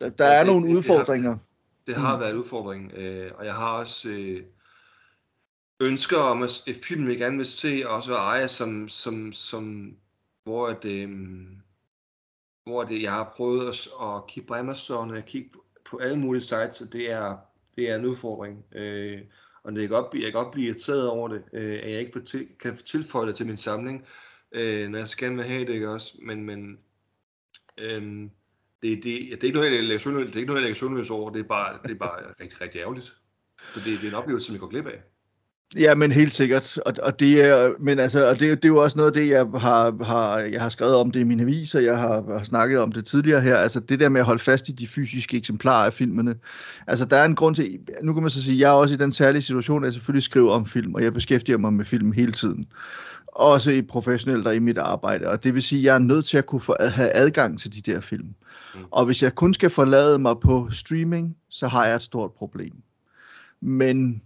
[0.00, 1.36] der, der ja, er det, nogle det, udfordringer.
[1.86, 2.20] Det har, det har mm.
[2.20, 4.08] været en udfordring, øh, og jeg har også...
[4.08, 4.40] Øh,
[5.80, 9.92] ønsker om at film, jeg gerne vil se, og også eje, som, som, som
[10.46, 11.10] hvor at, øh,
[12.64, 15.50] hvor det, øh, jeg har prøvet at, at kigge på Amazon, og kigge
[15.84, 17.36] på alle mulige sites, og det er,
[17.76, 18.64] det er en udfordring.
[18.72, 19.20] Øh,
[19.62, 22.20] Og det kan godt, jeg kan godt blive irriteret over det, øh, at jeg ikke
[22.20, 24.06] til, kan tilføje det til min samling,
[24.52, 26.18] øh, når jeg skal gerne vil have det, ikke også?
[26.22, 26.78] Men, men
[27.78, 28.02] øh,
[28.82, 31.30] det, det, det, er ikke noget, jeg lægger det er ikke noget, jeg lægger over,
[31.30, 33.06] det er bare, det er bare rigtig, rigtig ærgerligt.
[33.74, 35.02] Så det, det er en oplevelse, som jeg går glip af.
[35.74, 36.78] Ja, men helt sikkert.
[36.78, 39.28] Og, og det er, men altså, og det, det er jo også noget af det,
[39.28, 42.78] jeg har, har, jeg har skrevet om det i mine aviser, jeg har, har snakket
[42.78, 45.86] om det tidligere her, altså det der med at holde fast i de fysiske eksemplarer
[45.86, 46.34] af filmene.
[46.86, 48.98] Altså der er en grund til, nu kan man så sige, jeg er også i
[48.98, 52.12] den særlige situation, at jeg selvfølgelig skriver om film, og jeg beskæftiger mig med film
[52.12, 52.66] hele tiden.
[53.26, 55.28] Også i professionelt og i mit arbejde.
[55.28, 57.74] Og det vil sige, at jeg er nødt til at kunne få, have adgang til
[57.74, 58.26] de der film.
[58.74, 58.80] Mm.
[58.90, 62.72] Og hvis jeg kun skal forlade mig på streaming, så har jeg et stort problem.
[63.60, 64.22] Men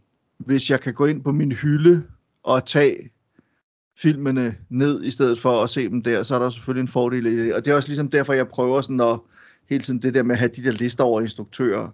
[0.47, 2.03] hvis jeg kan gå ind på min hylde
[2.43, 3.11] og tage
[3.99, 7.27] filmene ned i stedet for at se dem der, så er der selvfølgelig en fordel
[7.27, 7.55] i det.
[7.55, 9.21] Og det er også ligesom derfor, jeg prøver sådan at
[9.69, 11.89] hele tiden det der med at have de der lister over instruktører.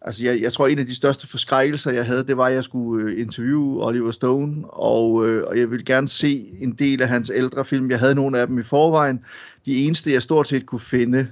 [0.00, 2.64] Altså jeg, jeg tror, en af de største forskrækkelser, jeg havde, det var, at jeg
[2.64, 7.08] skulle øh, interviewe Oliver Stone, og, øh, og jeg ville gerne se en del af
[7.08, 7.90] hans ældre film.
[7.90, 9.24] Jeg havde nogle af dem i forvejen.
[9.66, 11.28] De eneste, jeg stort set kunne finde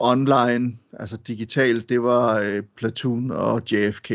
[0.00, 4.12] online, altså digitalt, det var øh, Platoon og JFK.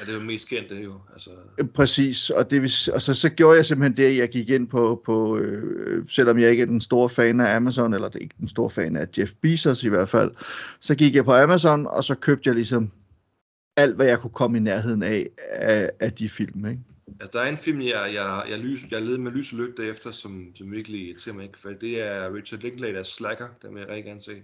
[0.00, 0.94] Ja, det er jo mest kendte jo.
[1.12, 1.30] Altså...
[1.74, 5.38] Præcis, og, det, og så, så gjorde jeg simpelthen det, jeg gik ind på, på
[5.38, 8.48] øh, selvom jeg ikke er den store fan af Amazon, eller det er ikke den
[8.48, 10.30] store fan af Jeff Bezos i hvert fald,
[10.80, 12.90] så gik jeg på Amazon, og så købte jeg ligesom
[13.76, 16.80] alt, hvad jeg kunne komme i nærheden af, af, af de film, ikke?
[17.20, 19.86] Altså, der er en film, jeg, jeg, jeg, lys, jeg leder med lys og lygte
[19.86, 23.80] efter, som, som virkelig til mig ikke, for det er Richard Linklater Slacker, der vil
[23.80, 24.42] jeg rigtig gerne se.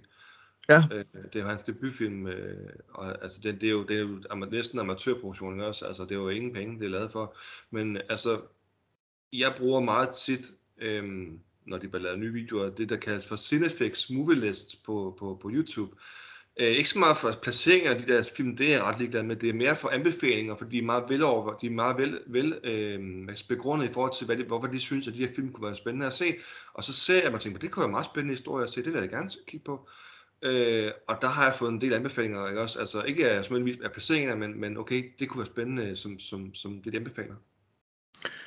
[0.68, 0.83] Ja.
[0.92, 4.20] Øh, det er hans debutfilm, øh, og altså det, det, er jo, det er jo
[4.31, 7.37] am- næsten amatørproduktion også, altså det er jo ingen penge, det er lavet for,
[7.70, 8.40] men altså,
[9.33, 11.05] jeg bruger meget tit, øh,
[11.66, 15.38] når de bare laver nye videoer, det der kaldes for Cinefix Movie List på, på,
[15.42, 15.96] på YouTube.
[16.61, 19.22] Øh, ikke så meget for placeringer af de der film, det er jeg ret ligeglad
[19.22, 22.20] med, det er mere for anbefalinger, fordi de er meget velover, de er meget vel,
[22.26, 25.52] vel øh, begrundet i forhold til, hvad de, hvorfor de synes, at de her film
[25.52, 26.35] kunne være spændende at se,
[26.74, 28.70] og så ser jeg mig og tænker, det kunne være en meget spændende historie at
[28.70, 29.88] se, det vil jeg gerne kigge på.
[30.42, 32.79] Øh, og der har jeg fået en del anbefalinger, ikke også?
[32.79, 33.51] Altså ikke af,
[33.83, 37.35] af placeringen, men, men okay, det kunne være spændende, som, som, som det de anbefaler.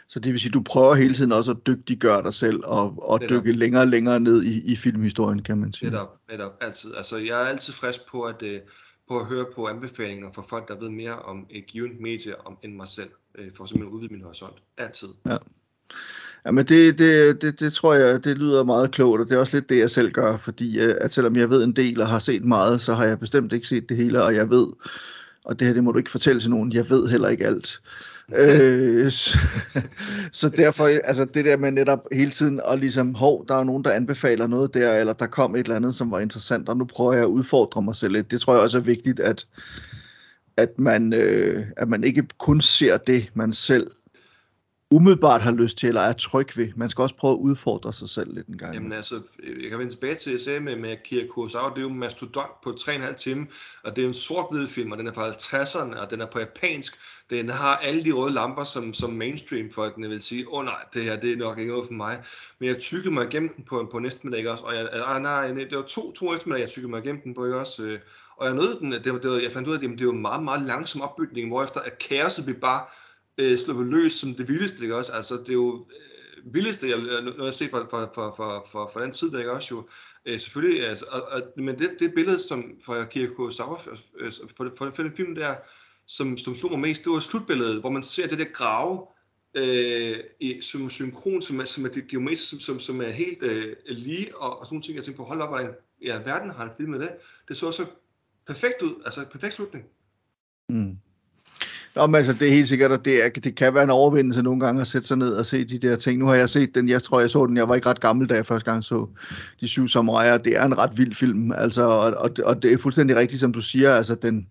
[0.07, 3.09] Så det vil sige, at du prøver hele tiden også at dygtiggøre dig selv og,
[3.09, 5.89] og dykke længere og længere ned i, i filmhistorien, kan man sige.
[5.89, 6.95] Netop, netop, altid.
[6.95, 8.49] Altså, jeg er altid frisk på at, uh,
[9.07, 12.57] på at høre på anbefalinger fra folk, der ved mere om et givet medie om,
[12.63, 14.55] end mig selv, uh, for simpelthen at udvide min horisont.
[14.77, 15.09] Altid.
[15.25, 15.37] Ja.
[16.45, 19.57] Jamen det, det, det, det tror jeg, det lyder meget klogt, og det er også
[19.57, 22.19] lidt det, jeg selv gør, fordi øh, at selvom jeg ved en del og har
[22.19, 24.67] set meget, så har jeg bestemt ikke set det hele, og jeg ved,
[25.45, 27.81] og det her det må du ikke fortælle til nogen, jeg ved heller ikke alt.
[28.37, 29.37] øh, så,
[30.31, 33.83] så derfor, altså det der med netop hele tiden, og ligesom, hov, der er nogen,
[33.83, 36.85] der anbefaler noget der, eller der kom et eller andet, som var interessant, og nu
[36.85, 38.31] prøver jeg at udfordre mig selv lidt.
[38.31, 39.45] Det tror jeg også er vigtigt, at,
[40.57, 43.91] at, man, øh, at man ikke kun ser det, man selv
[44.91, 46.67] umiddelbart har lyst til, eller er tryg ved.
[46.75, 48.73] Man skal også prøve at udfordre sig selv lidt en gang.
[48.73, 49.21] Jamen altså,
[49.61, 52.61] jeg kan vende tilbage til, jeg sagde med, med Akira Kurosawa, det er jo mastodont
[52.63, 53.45] på 3,5 timer,
[53.83, 56.39] og det er en sort-hvid film, og den er fra 50'erne, og den er på
[56.39, 56.99] japansk.
[57.29, 61.03] Den har alle de røde lamper, som, som mainstream-folkene vil sige, åh oh, nej, det
[61.03, 62.23] her det er nok ikke noget for mig.
[62.59, 65.47] Men jeg tykkede mig igennem den på, på næste middag også, og jeg, ah, nej,
[65.47, 67.83] det var to, to eftermiddag, jeg tykkede mig igennem den på, ikke også?
[67.83, 67.99] Øh,
[68.37, 70.07] og jeg nåede den, det var, det var, jeg fandt ud af, at det, det
[70.07, 72.81] var en meget, meget langsom opbygning, hvorefter at kaoset blev bare
[73.39, 75.11] øh, sluppet løs som det vildeste, ikke også?
[75.11, 78.59] Altså, det er jo øh, vildeste, jeg, noget jeg har set fra, fra, fra, fra,
[78.71, 79.87] fra, fra den tid, der ikke også jo.
[80.25, 84.31] Øh, selvfølgelig, altså, og, og, men det, det billede, som fra Kirko Sauer, øh, øh,
[84.57, 85.55] for, for, for den film der,
[86.07, 89.07] som, som slog mig mest, det var slutbilledet, hvor man ser det der grave,
[89.53, 93.43] øh, i, som synkron, som er, som er det geometrisk, som, som, som er helt
[93.43, 95.71] øh, lige, og, og sådan nogle ting, jeg tænkte på, hold op, hvordan
[96.01, 97.11] ja, verden har det med det.
[97.47, 97.85] Det så så
[98.47, 99.85] perfekt ud, altså perfekt slutning.
[100.69, 100.97] Mm.
[101.95, 104.41] Nå, men altså, det er helt sikkert, at det, er, det kan være en overvindelse
[104.41, 106.19] nogle gange at sætte sig ned og se de der ting.
[106.19, 108.29] Nu har jeg set den, jeg tror, jeg så den, jeg var ikke ret gammel,
[108.29, 109.07] da jeg første gang så
[109.61, 110.37] De Syv Samuraier.
[110.37, 113.53] Det er en ret vild film, altså, og, og, og det er fuldstændig rigtigt, som
[113.53, 114.47] du siger, altså, den,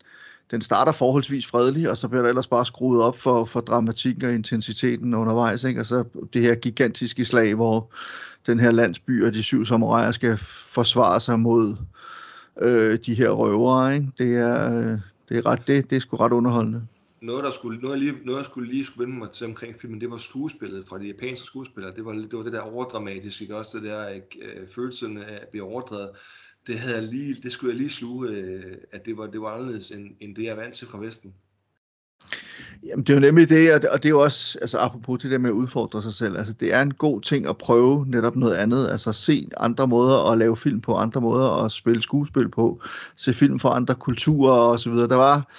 [0.51, 4.25] den starter forholdsvis fredelig, og så bliver der ellers bare skruet op for, for dramatikken
[4.25, 5.81] og intensiteten undervejs, ikke?
[5.81, 7.93] og så det her gigantiske slag, hvor
[8.47, 10.39] den her landsby og de syv samuraier skal
[10.71, 11.77] forsvare sig mod
[12.63, 14.09] øh, de her røvere, ikke?
[14.19, 14.99] Det er, øh,
[15.29, 16.83] det er ret, det, det er sgu ret underholdende
[17.21, 19.81] noget, der skulle, noget, jeg lige, noget, jeg skulle lige skulle vende mig til omkring
[19.81, 21.95] filmen, det var skuespillet fra de japanske skuespillere.
[21.95, 23.57] Det var, det var det der overdramatiske, ikke?
[23.57, 24.09] også det der
[24.43, 26.11] øh, følelsen af at blive overdrevet.
[26.67, 29.49] Det, havde jeg lige, det skulle jeg lige sluge, øh, at det var, det var
[29.49, 31.35] anderledes, end, end det, jeg er vant til fra Vesten.
[32.83, 35.39] Jamen, det er jo nemlig det, og det er jo også, altså apropos det der
[35.39, 38.55] med at udfordre sig selv, altså det er en god ting at prøve netop noget
[38.55, 42.83] andet, altså se andre måder at lave film på, andre måder at spille skuespil på,
[43.17, 45.09] se film fra andre kulturer og så videre.
[45.09, 45.53] Der var,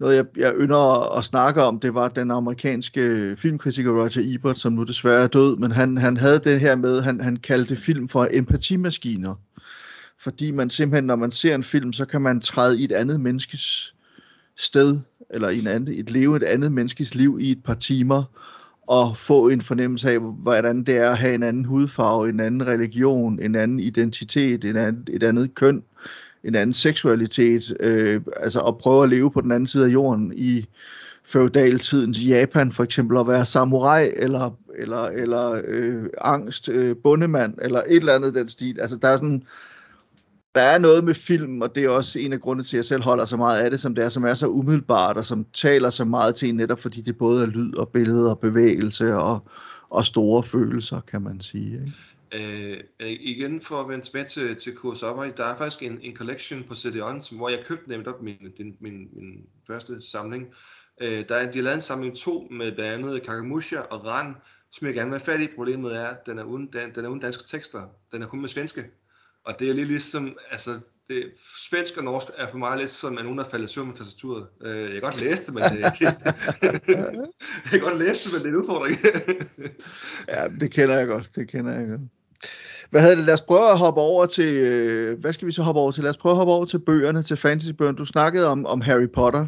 [0.00, 4.58] noget, jeg, jeg ynder at, at snakke om, det var den amerikanske filmkritiker Roger Ebert,
[4.58, 7.76] som nu desværre er død, men han, han havde det her med, han, han kaldte
[7.76, 9.34] film for empatimaskiner.
[10.18, 13.20] Fordi man simpelthen, når man ser en film, så kan man træde i et andet
[13.20, 13.94] menneskes
[14.56, 18.24] sted, eller i en anden, et leve et andet menneskes liv i et par timer,
[18.86, 22.66] og få en fornemmelse af, hvordan det er at have en anden hudfarve, en anden
[22.66, 25.82] religion, en anden identitet, en anden, et andet køn,
[26.46, 30.32] en anden seksualitet, øh, altså at prøve at leve på den anden side af jorden
[30.36, 30.66] i
[31.24, 37.82] feudaltidens Japan for eksempel, at være samurai, eller, eller, eller øh, angst, øh, bundemand, eller
[37.88, 38.80] et eller andet den stil.
[38.80, 39.42] Altså der er sådan,
[40.54, 42.84] der er noget med film, og det er også en af grundene til, at jeg
[42.84, 45.46] selv holder så meget af det, som det er, som er så umiddelbart, og som
[45.52, 49.16] taler så meget til en netop, fordi det både er lyd og billede og bevægelse
[49.16, 49.48] og,
[49.90, 51.72] og store følelser, kan man sige.
[51.72, 51.92] Ikke?
[52.32, 56.16] Øh, øh, igen for at vende tilbage til, til Kurosawa, der er faktisk en, en
[56.16, 60.46] collection på CD-ON, hvor jeg købte nemlig op min, min, min, min første samling.
[61.00, 64.34] Øh, der er, de har lavet en samling 2 med blandt andet Kakamusha og Ran,
[64.70, 65.54] som jeg gerne vil have fat i.
[65.54, 67.88] Problemet er, at den er uden, den, den er uden danske tekster.
[68.12, 68.84] Den er kun med svenske.
[69.44, 71.32] Og det er lige ligesom, altså, det,
[71.68, 74.46] svensk og norsk er for mig lidt som, at nogen er faldet søvn med tastaturet.
[74.62, 76.00] Øh, jeg kan godt læse det, men det, det
[77.64, 78.96] jeg kan godt læse det, men det er en udfordring.
[80.28, 82.00] ja, det kender jeg godt, det kender jeg godt.
[82.90, 83.24] Hvad hedder det?
[83.24, 86.02] Lad os prøve at hoppe over til, øh, hvad skal vi så hoppe over til?
[86.02, 87.98] Lad os prøve at hoppe over til bøgerne, til fantasybøgerne.
[87.98, 89.46] Du snakkede om, om Harry Potter.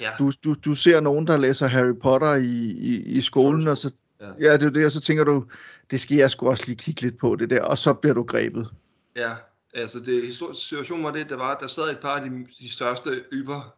[0.00, 0.10] Ja.
[0.18, 3.90] Du, du, du ser nogen, der læser Harry Potter i, i, i skolen, og så,
[4.20, 4.26] ja.
[4.40, 5.44] ja, det er det, og så tænker du,
[5.90, 8.22] det skal jeg sgu også lige kigge lidt på det der, og så bliver du
[8.22, 8.68] grebet.
[9.16, 9.32] Ja,
[9.74, 12.72] altså det historiske situation var det, der var, der sad et par af de, de
[12.72, 13.74] største yber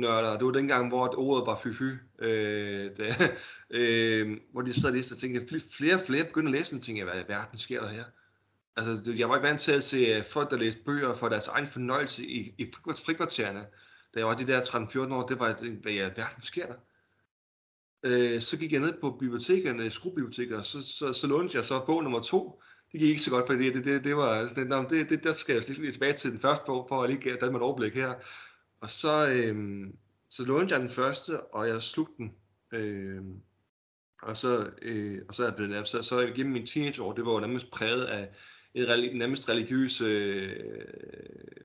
[0.00, 0.36] nørder.
[0.38, 2.22] Det var dengang, hvor ordet var fy-fy.
[2.24, 3.36] Øh, det,
[3.70, 6.82] øh, hvor de sad og læste og tænkte, flere og flere begyndte at læse, og
[6.82, 8.04] tænkte, hvad i verden sker der her?
[8.76, 11.46] Altså, jeg var ikke vant til at se øh, folk, der læste bøger for deres
[11.46, 12.72] egen fornøjelse i, i
[13.04, 13.66] frikvartererne.
[14.14, 16.74] Da jeg var de der 13-14 år, det var, hvad i verden sker der?
[18.02, 21.84] Øh, så gik jeg ned på bibliotekerne, skolebiblioteker, og så, så, så lånte jeg så
[21.86, 25.10] bog nummer to, det gik ikke så godt, fordi det, det, det var sådan, det,
[25.10, 27.58] det, der skal jeg lige tilbage til den første bog, for at lige danne mig
[27.58, 28.14] et overblik her.
[28.80, 29.96] Og så, øhm,
[30.30, 32.32] så lånte jeg den første, og jeg slugte den.
[32.72, 33.40] Øhm,
[34.22, 37.40] og så, øh, og så, er det, så, så igennem min teenageår, det var jo
[37.40, 38.28] nærmest præget af
[38.74, 40.52] en nærmest religiøs øh,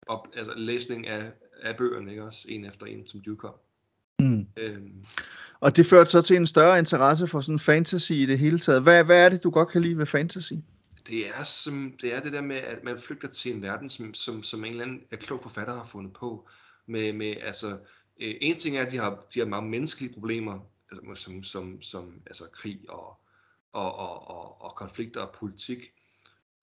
[0.08, 2.46] op, altså læsning af, af bøgerne, ikke også?
[2.50, 3.54] En efter en, som du kom.
[4.20, 4.48] Mm.
[4.58, 5.06] Øhm.
[5.60, 8.84] Og det førte så til en større interesse for sådan fantasy i det hele taget.
[8.84, 10.54] Hvad, hvad er det, du godt kan lide ved fantasy?
[11.08, 14.14] det er, som, det er det der med, at man flygter til en verden, som,
[14.14, 16.50] som, som en eller anden er klog forfatter har fundet på.
[16.86, 17.80] Med, med, altså,
[18.20, 20.60] øh, en ting er, at de har, de har mange menneskelige problemer,
[20.92, 23.20] altså, som, som, som altså, krig og,
[23.74, 25.94] og, og, og, og konflikter og politik.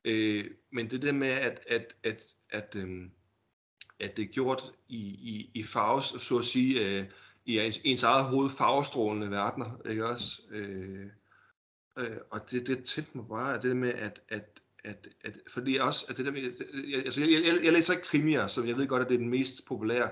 [0.04, 3.08] Øh, men det der med, at, at, at, at, øh,
[4.00, 7.06] at det er gjort i, i, i farves, så at sige, øh,
[7.44, 10.42] i ens, ens eget hoved farvestrålende verdener, ikke også?
[10.50, 11.06] Øh,
[11.98, 16.06] Øh, og det, det tændte mig bare, det med, at, at, at, at fordi også,
[16.08, 16.42] at det der med,
[16.88, 19.18] jeg, altså jeg, jeg, jeg læser ikke krimier, så jeg ved godt, at det er
[19.18, 20.10] den mest populære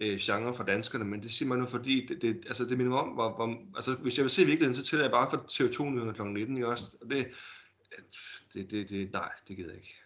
[0.00, 2.96] øh, genre for danskerne, men det siger man nu, fordi det, det, altså det minder
[2.96, 6.12] om, hvor, hvor, altså hvis jeg vil se virkeligheden, så tæller jeg bare for TV2
[6.12, 6.22] kl.
[6.22, 6.96] 19, ikke også?
[7.00, 7.26] Og det,
[8.54, 9.96] det, det, det, nej, det gider jeg ikke.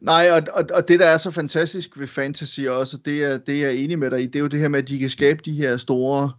[0.00, 3.54] Nej, og, og, og det der er så fantastisk ved fantasy også, det er, det
[3.54, 5.10] er jeg enig med dig i, det er jo det her med, at de kan
[5.10, 6.32] skabe de her store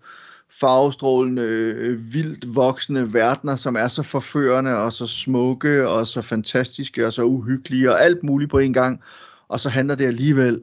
[0.59, 7.07] farvestrålende, øh, vildt voksne verdener, som er så forførende og så smukke og så fantastiske
[7.07, 9.01] og så uhyggelige og alt muligt på en gang.
[9.47, 10.61] Og så handler det alligevel,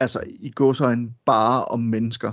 [0.00, 2.32] altså i godsøjne, bare om mennesker.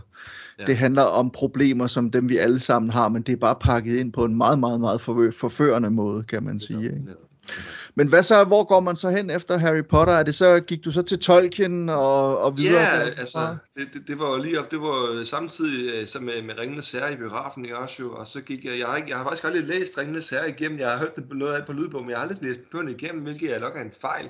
[0.60, 0.66] Ja.
[0.66, 3.96] Det handler om problemer, som dem vi alle sammen har, men det er bare pakket
[3.96, 5.02] ind på en meget, meget, meget
[5.34, 6.84] forførende måde, kan man sige.
[6.84, 7.16] Ikke?
[7.58, 7.62] Ja.
[7.96, 10.14] Men hvad så, hvor går man så hen efter Harry Potter?
[10.14, 12.82] Er det så, gik du så til Tolkien og, og videre?
[12.82, 16.42] Ja, yeah, altså, det, det, det, var lige op, det var samtidig øh, som med,
[16.42, 19.18] med Ringenes Herre i biografen i Osho, og så gik jeg, jeg har, ikke, jeg
[19.18, 22.02] har faktisk aldrig læst Ringenes Herre igennem, jeg har hørt det noget af på lydbog,
[22.02, 24.30] men jeg har aldrig læst bøgerne igennem, hvilket er nok er en fejl.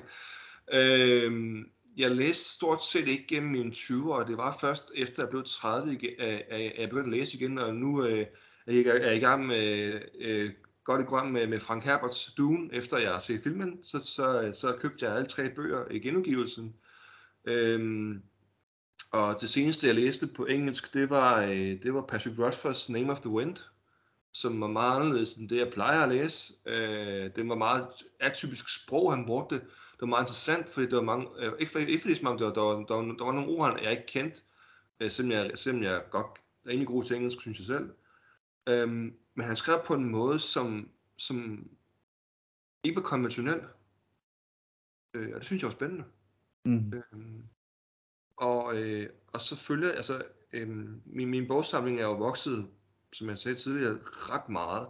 [0.74, 1.64] Øhm,
[1.96, 5.44] jeg læste stort set ikke gennem mine 20'er, og det var først efter jeg blev
[5.46, 5.98] 30,
[6.50, 8.26] at jeg begyndte at læse igen, og nu øh,
[8.66, 10.50] er jeg i gang med øh,
[10.84, 14.50] godt i grøn med, med Frank Herberts Dune, efter jeg har set filmen, så, så,
[14.60, 16.74] så købte jeg alle tre bøger i genudgivelsen.
[17.44, 18.22] Øhm,
[19.12, 23.12] og det seneste, jeg læste på engelsk, det var, øh, det var Patrick Rothfuss Name
[23.12, 23.56] of the Wind,
[24.32, 26.52] som var meget anderledes end det, jeg plejer at læse.
[26.66, 27.86] Øh, det var meget
[28.20, 29.54] atypisk sprog, han brugte.
[29.54, 32.36] Det var meget interessant, fordi der var mange, øh, ikke, for, ikke fordi der, var,
[32.36, 34.40] der, var, der, var, der var nogle ord, jeg ikke kendte,
[35.00, 36.26] øh, selvom jeg, selvom jeg godt
[36.64, 37.90] er rimelig god til engelsk, synes jeg selv.
[38.68, 41.68] Øhm, men han skrev på en måde, som, som
[42.84, 43.60] ikke var konventionel.
[45.14, 46.04] Øh, og det synes jeg var spændende.
[46.64, 46.92] Mm.
[46.92, 47.44] Øhm,
[48.36, 50.22] og, øh, og så følger, altså,
[50.52, 50.68] øh,
[51.06, 52.70] min, min bogsamling er jo vokset,
[53.12, 54.88] som jeg sagde tidligere, ret meget.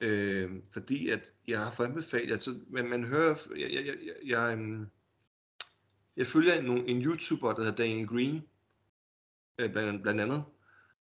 [0.00, 4.58] Øh, fordi at jeg har fået anbefalet, altså, man, man hører, jeg, jeg, jeg, jeg,
[4.58, 4.86] øh,
[6.16, 8.42] jeg følger en, en YouTuber, der hedder Daniel Green,
[9.58, 10.44] øh, blandt, blandt andet,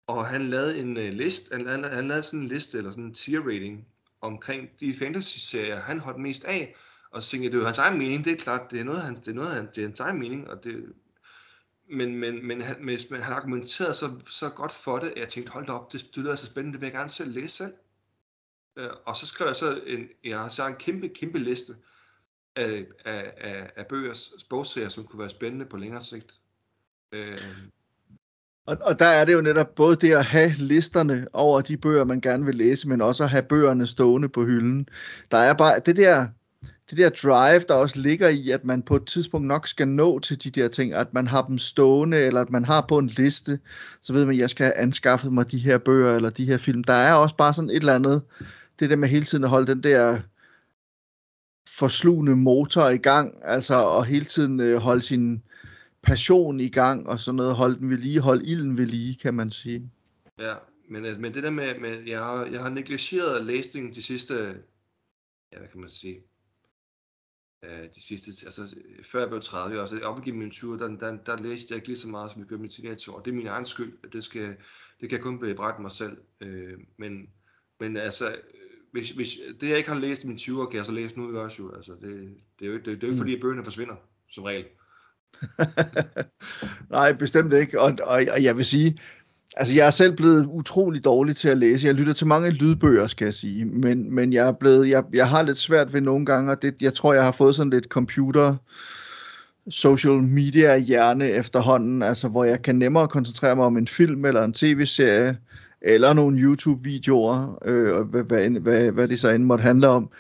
[0.07, 3.05] og han lavede en uh, list, han, han, han lavede sådan en liste, eller sådan
[3.05, 3.87] en tier rating,
[4.21, 6.75] omkring de fantasy-serier, han holdt mest af,
[7.11, 8.85] og så tænkte jeg, det er jo hans egen mening, det er klart, det er
[8.85, 10.93] noget, han, det er noget, han, det er hans egen mening, og det,
[11.91, 15.29] men, men, men, han, men, men han argumenterede så, så godt for det, at jeg
[15.29, 17.57] tænkte, hold da op, det, det lyder så spændende, det vil jeg gerne selv læse
[17.57, 17.75] selv.
[18.77, 21.77] Uh, og så skrev jeg så en, jeg har så en kæmpe, kæmpe liste
[22.57, 26.41] af, af, af, af bøgers bogserier, som kunne være spændende på længere sigt.
[27.13, 27.19] Uh,
[28.67, 32.05] og, og der er det jo netop både det at have listerne over de bøger,
[32.05, 34.89] man gerne vil læse, men også at have bøgerne stående på hylden.
[35.31, 36.27] Der er bare det der,
[36.91, 40.19] det der drive, der også ligger i, at man på et tidspunkt nok skal nå
[40.19, 43.07] til de der ting, at man har dem stående, eller at man har på en
[43.07, 43.59] liste,
[44.03, 46.59] så ved man, at jeg skal have anskaffet mig de her bøger, eller de her
[46.59, 46.85] film.
[46.85, 48.23] Der er også bare sådan et eller andet,
[48.81, 50.21] det der med hele tiden at holde den der
[51.79, 55.43] forslugende motor i gang, altså og hele tiden øh, holde sin,
[56.07, 59.35] passion i gang, og sådan noget, holde den ved lige, holde ilden ved lige, kan
[59.35, 59.91] man sige.
[60.39, 60.55] Ja,
[60.89, 64.35] men, øh, men det der med, med jeg, har, jeg har negligeret læsning de sidste,
[65.53, 66.23] ja, hvad kan man sige,
[67.95, 71.43] de sidste, altså før jeg blev 30, også op igennem min 20, der, der, der
[71.43, 73.21] læste jeg ikke lige så meget, som jeg gjorde min teenageår.
[73.21, 74.57] Det er min egen skyld, det, skal,
[75.01, 76.17] det kan jeg kun bebrejde mig selv.
[76.41, 77.31] Øh, men,
[77.81, 78.37] men altså,
[78.93, 81.39] hvis, hvis, det jeg ikke har læst i mine 20'er, kan jeg så læse nu
[81.39, 81.75] også jo.
[81.75, 83.19] Altså, det, det er jo det, det er jo ikke mm.
[83.19, 83.97] fordi, at bøgerne forsvinder,
[84.31, 84.65] som regel.
[86.91, 87.81] Nej, bestemt ikke.
[87.81, 88.99] Og, og, og jeg vil sige,
[89.57, 91.87] altså jeg er selv blevet utrolig dårlig til at læse.
[91.87, 93.65] Jeg lytter til mange lydbøger, skal jeg sige.
[93.65, 96.75] Men, men jeg er blevet, jeg, jeg har lidt svært ved nogle gange, og det,
[96.81, 98.57] jeg tror, jeg har fået sådan lidt computer
[99.71, 104.45] social media hjerne efterhånden, altså hvor jeg kan nemmere koncentrere mig om en film eller
[104.45, 105.39] en tv-serie,
[105.81, 110.11] eller nogle YouTube-videoer, øh, hvad, hvad, hvad, hvad det så end måtte handle om.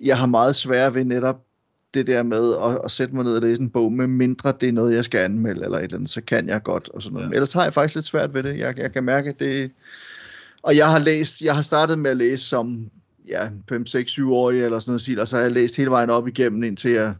[0.00, 1.45] Jeg har meget svært ved netop
[1.96, 4.68] det der med at, at sætte mig ned og læse en bog, med mindre det
[4.68, 6.88] er noget, jeg skal anmelde eller et eller andet, så kan jeg godt.
[6.88, 7.24] Og sådan noget.
[7.24, 7.28] Ja.
[7.28, 8.58] Men ellers har jeg faktisk lidt svært ved det.
[8.58, 9.70] Jeg, jeg kan mærke, at det...
[10.62, 12.90] Og jeg har læst, jeg har startet med at læse som
[13.28, 16.10] ja, 5, 6, 7 år eller sådan noget, og så har jeg læst hele vejen
[16.10, 17.14] op igennem, indtil jeg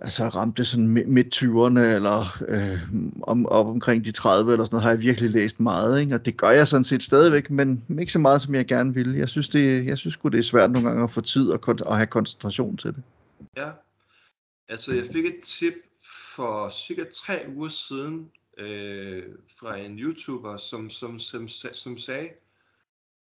[0.00, 2.80] altså ramte sådan midt 20'erne eller øh,
[3.22, 6.14] om, op omkring de 30 eller sådan noget, har jeg virkelig læst meget, ikke?
[6.14, 9.18] og det gør jeg sådan set stadigvæk, men ikke så meget, som jeg gerne ville.
[9.18, 11.96] Jeg synes, det, jeg synes det er svært nogle gange at få tid og, og
[11.96, 13.02] have koncentration til det.
[13.56, 13.70] Ja,
[14.68, 15.74] altså jeg fik et tip
[16.34, 19.22] for cirka tre uger siden øh,
[19.56, 22.28] fra en YouTuber, som, som, som, som sagde,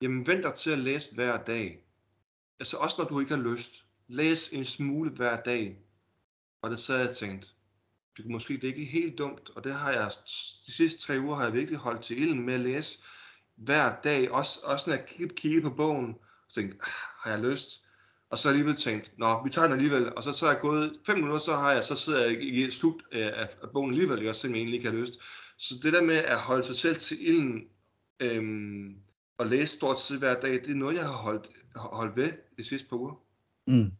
[0.01, 1.80] jamen vent dig til at læse hver dag.
[2.59, 3.84] Altså også når du ikke har lyst.
[4.07, 5.78] Læs en smule hver dag
[6.61, 7.53] og det sad jeg tænkt,
[8.17, 10.11] det er måske det ikke helt dumt, og det har jeg,
[10.67, 12.99] de sidste tre uger har jeg virkelig holdt til ilden med at læse
[13.55, 15.05] hver dag, også, også når jeg
[15.35, 16.15] kiggede, på bogen,
[16.47, 17.83] og tænkte, ah, har jeg lyst?
[18.29, 20.99] Og så alligevel tænkt, nå, vi tager den alligevel, og så, så er jeg gået
[21.05, 24.35] fem minutter, så har jeg, så sidder jeg i slut af, af bogen alligevel, jeg
[24.35, 25.13] simpelthen egentlig ikke har lyst.
[25.57, 27.67] Så det der med at holde sig selv til ilden,
[28.19, 28.95] øhm,
[29.37, 32.63] og læse stort set hver dag, det er noget, jeg har holdt, holdt ved de
[32.63, 33.26] sidste par uger.
[33.68, 33.91] Mm.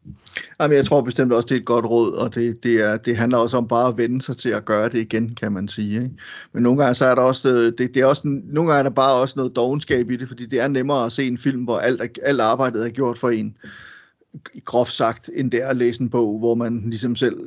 [0.60, 3.18] Jamen, jeg tror bestemt også, det er et godt råd, og det, det, er, det
[3.18, 6.04] handler også om bare at vende sig til at gøre det igen, kan man sige.
[6.04, 6.16] Ikke?
[6.54, 8.84] Men nogle gange så er der også, øh, det, det er også, nogle gange er
[8.84, 11.64] der bare også noget dogenskab i det, fordi det er nemmere at se en film,
[11.64, 13.58] hvor alt, alt arbejdet er gjort for en,
[14.66, 17.40] groft sagt, end det er at læse en bog, hvor man ligesom selv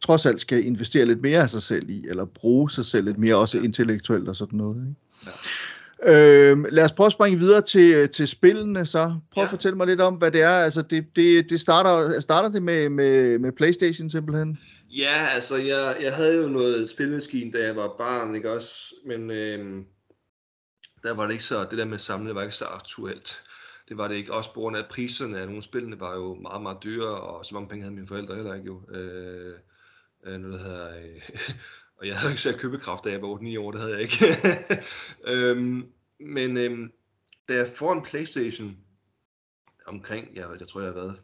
[0.00, 3.18] trods alt skal investere lidt mere af sig selv i, eller bruge sig selv lidt
[3.18, 4.76] mere, også intellektuelt og sådan noget.
[4.76, 4.94] Ikke?
[5.26, 5.30] Ja.
[6.06, 9.14] Øh, lad os prøve at springe videre til, til spillene så.
[9.32, 9.46] Prøv ja.
[9.46, 10.50] at fortælle mig lidt om, hvad det er.
[10.50, 14.58] Altså, det, det, det starter, starter det med, med, med Playstation simpelthen?
[14.90, 18.94] Ja, altså, jeg, jeg havde jo noget spilmaskine, da jeg var barn, ikke også?
[19.06, 19.84] Men øh,
[21.02, 23.42] der var det ikke så, det der med samle var ikke så aktuelt.
[23.88, 24.32] Det var det ikke.
[24.32, 27.46] Også på grund af priserne af nogle af spillene var jo meget, meget dyre, og
[27.46, 28.82] så mange penge havde mine forældre heller ikke jo.
[28.94, 29.54] Øh,
[30.24, 31.20] øh, noget der hedder, øh,
[32.00, 34.26] og jeg havde ikke selv købekraft, da jeg var 8-9 år, det havde jeg ikke.
[35.34, 36.92] øhm, men øhm,
[37.48, 38.78] da jeg får en Playstation
[39.86, 41.20] omkring, jeg, jeg tror jeg har været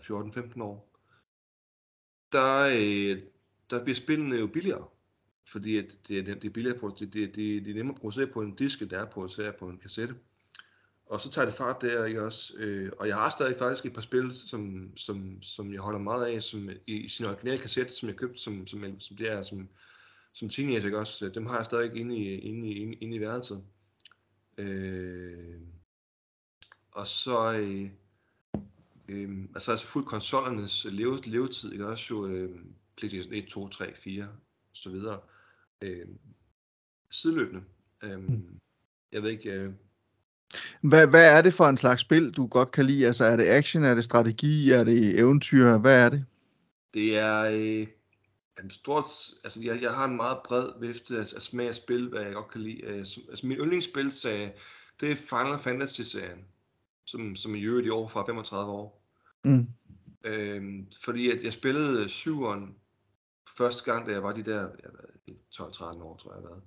[0.00, 0.98] 14-15 år,
[2.32, 3.22] der, øh,
[3.70, 4.88] der bliver spillene jo billigere.
[5.48, 8.00] Fordi at det, det, det er billigere på, det, det, det, det er nemmere at
[8.00, 10.14] producere på en disk, end det er at producere på en kassette.
[11.06, 12.54] Og så tager det fart der, ikke også?
[12.56, 16.26] Øh, og jeg har stadig faktisk et par spil, som, som, som jeg holder meget
[16.26, 19.42] af, som i, i sin originale kassette, som jeg købte som, som, som, det er,
[19.42, 19.68] som,
[20.32, 21.28] som teenager, ikke også?
[21.28, 23.64] Dem har jeg stadig inde i, inde i, inde, inde i værelset.
[24.58, 25.60] Øh,
[26.90, 27.90] og så, øh,
[29.08, 32.06] øh, altså, altså fuldt konsollernes leve, levetid, ikke også?
[32.10, 32.60] Jo, øh,
[32.96, 34.28] PlayStation 1, 2, 3, 4, og
[34.72, 35.20] så videre.
[35.82, 36.08] Øh,
[37.10, 37.64] sideløbende.
[38.02, 38.58] Øhm, Mm.
[39.12, 39.72] Jeg ved ikke, øh,
[40.80, 43.06] Hvad, hvad er det for en slags spil, du godt kan lide?
[43.06, 45.78] Altså, er det action, er det strategi, er det eventyr?
[45.78, 46.24] Hvad er det?
[46.94, 47.86] det er øh,
[48.64, 49.04] en stort,
[49.44, 52.34] altså jeg, jeg har en meget bred vifte af, af smag af spil, hvad jeg
[52.34, 52.82] godt kan lide.
[52.82, 54.52] Øh, altså min yndlingsspil, serie,
[55.00, 56.44] det er Final Fantasy-serien,
[57.06, 59.02] som, som i øvrigt i år fra 35 år.
[59.44, 59.66] Mm.
[60.24, 62.74] Øhm, fordi at jeg spillede syveren
[63.56, 66.62] første gang, da jeg var de der jeg ved, 12-13 år, tror jeg, jeg været.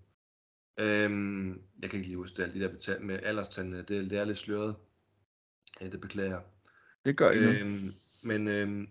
[0.78, 4.18] Øhm, jeg kan ikke lige huske det, alt de der betalt med alderstandene, det, det
[4.18, 4.76] er lidt sløret.
[5.82, 6.42] Ja, det beklager jeg.
[7.06, 7.62] Det gør ikke noget.
[7.62, 8.88] Øhm, men øhm,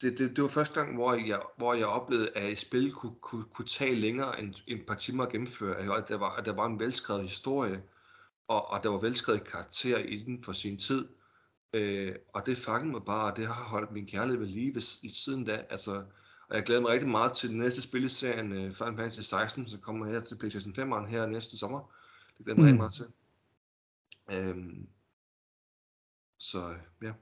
[0.00, 3.14] det, det, det var første gang, hvor jeg, hvor jeg oplevede, at et spil kunne,
[3.20, 5.96] kunne, kunne tage længere end, end et par timer at gennemføre.
[5.96, 7.82] At der var, at der var en velskrevet historie,
[8.48, 11.08] og, og der var velskrevet karakter i den for sin tid.
[11.72, 15.10] Øh, og det fangede mig bare, og det har holdt min kærlighed ved lige ved,
[15.10, 15.64] siden da.
[15.70, 16.04] Altså,
[16.50, 19.20] og jeg glæder mig rigtig meget til den næste spil i serien, uh, Final Fantasy
[19.20, 21.92] 16, som kommer her til PlayStation 5'eren her næste sommer.
[22.38, 22.66] Det glæder mig Mm.
[22.66, 23.06] rigtig meget til.
[24.30, 24.86] Øhm,
[26.38, 27.12] så ja.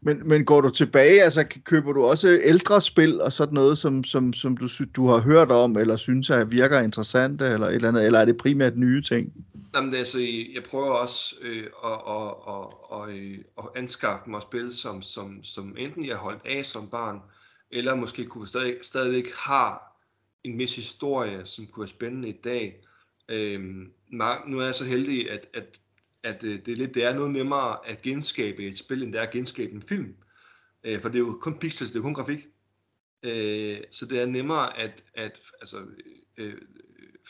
[0.00, 4.04] Men, men går du tilbage, altså køber du også ældre spil og sådan noget, som,
[4.04, 7.88] som, som du, du har hørt om, eller synes at virker interessante, eller et eller
[7.88, 9.32] andet, eller er det primært nye ting?
[9.74, 10.18] Jamen, det altså,
[10.54, 15.42] jeg prøver også øh, at, at, at, at, øh, at anskaffe mig spil, som, som,
[15.42, 17.20] som enten jeg holdt af som barn,
[17.70, 19.96] eller måske kunne stadig, stadigvæk har
[20.44, 22.86] en vis historie, som kunne være spændende i dag.
[23.28, 23.92] Øhm,
[24.46, 25.80] nu er jeg så heldig, at, at,
[26.22, 29.18] at øh, det, er lidt, det er noget nemmere at genskabe et spil, end det
[29.18, 30.14] er at genskabe en film.
[30.84, 32.46] Øh, for det er jo kun pixels, det er jo kun grafik.
[33.22, 35.86] Øh, så det er nemmere at, at altså,
[36.36, 36.54] øh,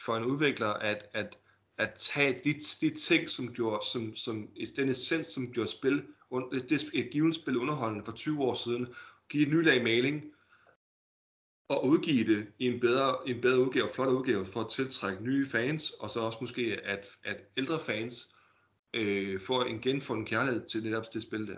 [0.04, 1.38] for en udvikler at, at,
[1.78, 6.04] at tage de, de ting, som gjorde, som, som, den essens, som gjorde spil,
[6.52, 8.86] det, det, et givet spil underholdende for 20 år siden,
[9.30, 10.24] give et nyt lag maling,
[11.68, 15.46] og udgive det i en bedre, en bedre udgave, flot udgave, for at tiltrække nye
[15.46, 18.28] fans, og så også måske, at, at ældre fans
[18.94, 21.56] øh, får en genfundet kærlighed til netop det spil der.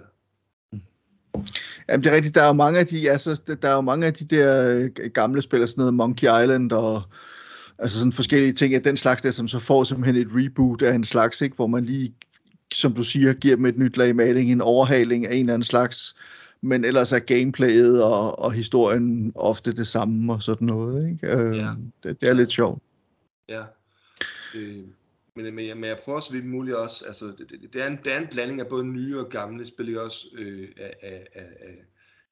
[1.88, 4.06] Jamen det er rigtigt, der er jo mange af de, altså, der er jo mange
[4.06, 7.02] af de der øh, gamle spil, sådan noget Monkey Island og
[7.78, 10.94] altså sådan forskellige ting af den slags der, som så får simpelthen et reboot af
[10.94, 11.56] en slags, ikke?
[11.56, 12.14] hvor man lige,
[12.74, 15.66] som du siger, giver dem et nyt lag maling, en overhaling af en eller anden
[15.66, 16.16] slags,
[16.60, 21.36] men ellers er gameplayet og, og historien ofte det samme og sådan noget, ikke?
[21.36, 21.70] Øh, Ja.
[22.02, 22.82] det, det er lidt sjovt.
[23.48, 23.62] Ja.
[24.54, 24.84] Øh,
[25.36, 27.86] men, men, jeg, men jeg prøver så vidt muligt også, altså det, det, det, er
[27.86, 30.94] en, det er en blanding af både nye og gamle spil, ikke også, øh, af,
[31.02, 31.46] af, af,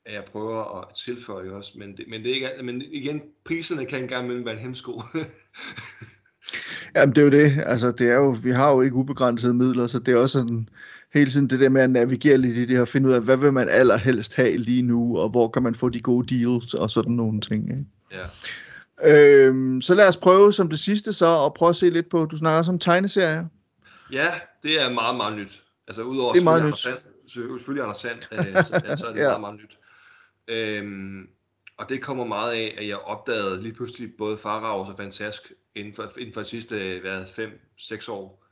[0.06, 3.84] af, jeg prøver at tilføje også, men det, men det er ikke, men igen, priserne
[3.86, 4.92] kan engang imellem være en hemsko.
[6.96, 9.86] Jamen det er jo det, altså det er jo, vi har jo ikke ubegrænsede midler,
[9.86, 10.68] så det er også sådan,
[11.14, 13.36] hele tiden det der med at navigere lidt i det her, finde ud af, hvad
[13.36, 16.90] vil man allerhelst have lige nu, og hvor kan man få de gode deals, og
[16.90, 17.84] sådan nogle ting, ikke?
[18.12, 18.26] ja.
[19.04, 22.24] Øhm, så lad os prøve som det sidste så, at prøve at se lidt på,
[22.24, 23.44] du snakker også om tegneserier.
[24.12, 24.26] ja,
[24.62, 25.62] det er meget, meget nyt.
[25.88, 26.82] Altså udover Det er meget selvfølgelig Anders
[27.28, 29.38] Sand, selvfølgelig Anders Sand, øh, så, ja, så er det Ja.
[29.38, 29.78] meget, meget nyt.
[30.48, 31.28] Øhm,
[31.78, 35.94] og det kommer meget af, at jeg opdagede lige pludselig både Faraos og Fantask inden
[35.94, 36.98] for, inden for de sidste
[37.78, 38.44] 5-6 år.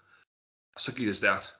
[0.78, 1.54] Så gik det stærkt.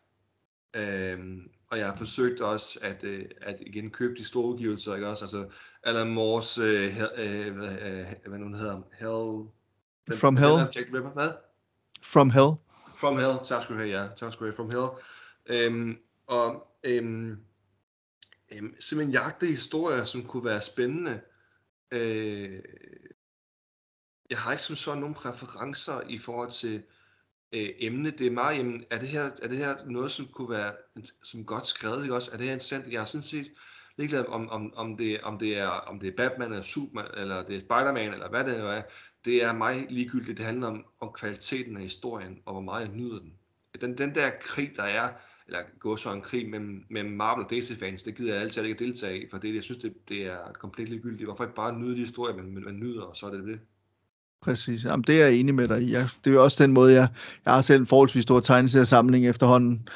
[0.75, 5.09] Øhm, og jeg har forsøgt også at, øh, at igen købe de store udgivelser, ikke
[5.09, 5.25] også?
[5.25, 5.49] Altså
[5.83, 9.49] Alan Moores, øh, hel, øh, hvad, øh, hvad nu hedder, Hell...
[10.07, 10.53] den- From Hell?
[10.77, 11.31] Jack Ripper, hvad?
[12.03, 12.51] From Hell.
[12.97, 14.09] From Hell, tak skal du have, ja.
[14.17, 14.89] Tak skal du have, From Hell.
[15.47, 17.39] Øhm, og øhm,
[18.53, 21.21] øhm, simpelthen jagte historier, som kunne være spændende.
[21.91, 22.63] Øh,
[24.31, 26.83] jeg har ikke som sådan nogle præferencer i forhold til
[27.55, 28.11] øh, emne.
[28.11, 30.73] Det er meget, jamen, er det, her, er det her noget, som kunne være
[31.23, 32.31] som godt skrevet, ikke også?
[32.33, 32.93] Er det her interessant?
[32.93, 33.51] Jeg er sådan set
[33.97, 37.43] ligeglad om, om, om, det, om, det er, om det er Batman, eller Superman, eller
[37.43, 38.83] det er Spider-Man, eller hvad det nu er.
[39.25, 40.39] Det er mig ligegyldigt.
[40.39, 43.33] Det handler om, om kvaliteten af historien, og hvor meget jeg nyder den.
[43.81, 45.09] Den, den der krig, der er,
[45.47, 48.75] eller gå så en krig mellem, mellem Marvel og DC-fans, det gider jeg altid ikke
[48.75, 51.27] at deltage i, for det, jeg synes, det, det er komplet ligegyldigt.
[51.27, 53.61] Hvorfor ikke bare nyde de historier, man, man, man nyder, og så er det det.
[54.45, 54.85] Præcis.
[54.85, 55.93] Jamen, det er jeg enig med dig i.
[55.93, 57.09] Jeg, det er jo også den måde, jeg,
[57.45, 59.89] jeg har selv en forholdsvis stor tegneseriesamling efterhånden.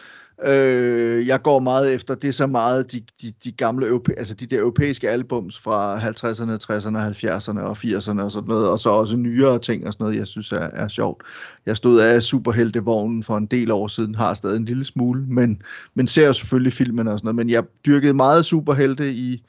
[0.45, 4.35] Øh, jeg går meget efter, det er så meget de, de, de gamle, europæ, altså
[4.35, 8.91] de der europæiske albums fra 50'erne, 60'erne, 70'erne og 80'erne og sådan noget, og så
[8.91, 11.23] også nyere ting og sådan noget, jeg synes er, er sjovt.
[11.67, 15.63] Jeg stod af superheltevognen for en del år siden, har stadig en lille smule, men,
[15.95, 19.43] men ser jo selvfølgelig filmen og sådan noget, men jeg dyrkede meget superhelte i,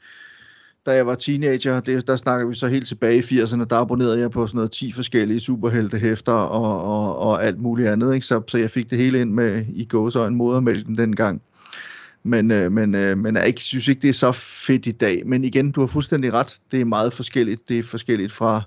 [0.86, 4.20] da jeg var teenager, det, der snakker vi så helt tilbage i 80'erne, der abonnerede
[4.20, 8.26] jeg på sådan noget 10 forskellige superheltehæfter og, og, og alt muligt andet, ikke?
[8.26, 11.42] Så, så jeg fik det hele ind med i gåsøjne modermælken dengang.
[12.22, 15.22] Men, øh, men, øh, men jeg ikke, synes ikke, det er så fedt i dag.
[15.26, 16.60] Men igen, du har fuldstændig ret.
[16.70, 17.68] Det er meget forskelligt.
[17.68, 18.62] Det er forskelligt fra,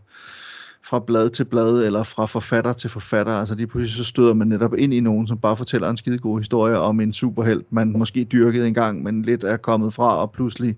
[0.84, 3.34] fra blad til blad, eller fra forfatter til forfatter.
[3.34, 6.18] Altså lige pludselig så støder man netop ind i nogen, som bare fortæller en skide
[6.18, 10.32] god historie om en superhelt, man måske dyrkede engang, men lidt er kommet fra, og
[10.32, 10.78] pludselig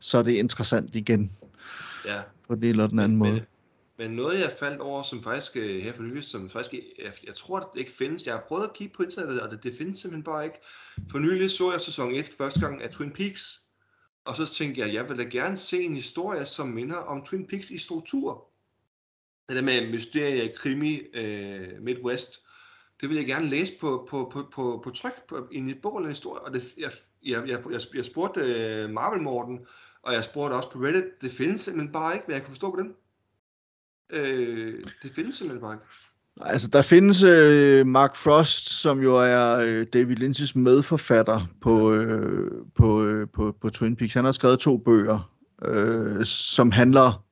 [0.00, 1.30] så er det interessant igen.
[2.06, 2.20] Ja.
[2.48, 3.44] På den eller den anden men, måde.
[3.98, 7.34] Men noget jeg faldt over, som faktisk øh, her for nylig, som faktisk, jeg, jeg
[7.34, 9.98] tror det ikke findes, jeg har prøvet at kigge på internettet, og det, det findes
[9.98, 10.56] simpelthen bare ikke.
[11.10, 13.60] For nylig så jeg sæson 1 første gang af Twin Peaks,
[14.24, 17.46] og så tænkte jeg, jeg vil da gerne se en historie, som minder om Twin
[17.46, 18.53] Peaks i struktur.
[19.48, 22.40] Det der med mysterie, krimi, uh, Midwest,
[23.00, 25.98] det vil jeg gerne læse på, på, på, på, på tryk på, i et bog
[25.98, 26.40] eller en historie.
[26.40, 26.90] Og det, jeg,
[27.26, 29.58] jeg, jeg, jeg, jeg spurgte uh, Marvel Morten,
[30.02, 32.70] og jeg spurgte også på Reddit, det findes simpelthen bare ikke, hvad jeg kan forstå
[32.70, 32.96] på dem.
[34.10, 35.84] Øh, det findes simpelthen bare ikke.
[36.40, 42.50] Altså, der findes øh, Mark Frost, som jo er øh, David Lynch's medforfatter på, øh,
[42.74, 44.14] på, øh, på, på Twin Peaks.
[44.14, 45.32] Han har skrevet to bøger,
[45.64, 47.23] øh, som handler,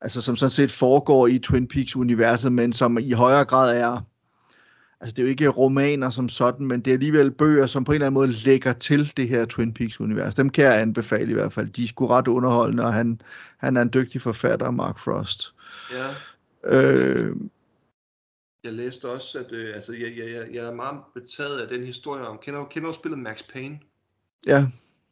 [0.00, 4.00] altså som sådan set foregår i Twin Peaks-universet, men som i højere grad er,
[5.00, 7.92] altså det er jo ikke romaner som sådan, men det er alligevel bøger, som på
[7.92, 10.34] en eller anden måde lægger til det her Twin Peaks-univers.
[10.34, 11.68] Dem kan jeg anbefale i hvert fald.
[11.68, 13.20] De er sgu ret underholdende, og han,
[13.58, 15.54] han er en dygtig forfatter, Mark Frost.
[15.92, 16.06] Ja.
[16.64, 17.36] Øh,
[18.64, 21.86] Jeg læste også, at øh, altså, jeg, jeg, jeg, jeg er meget betaget af den
[21.86, 23.78] historie om, kender, kender du spillet Max Payne?
[24.46, 24.66] ja,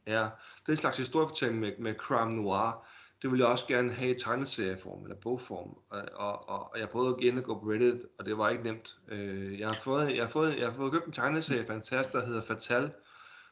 [0.07, 2.87] Ja, det er en slags historiefortælling med, med crime noir.
[3.23, 5.77] Det vil jeg også gerne have i tegneserieform eller bogform.
[5.91, 8.65] Og, og, og, og jeg prøvede igen at gå på Reddit, og det var ikke
[8.65, 8.97] nemt.
[9.09, 12.27] Øh, jeg har fået, jeg har fået, jeg har fået købt en tegneserie fantastisk, der
[12.27, 12.91] hedder Fatal,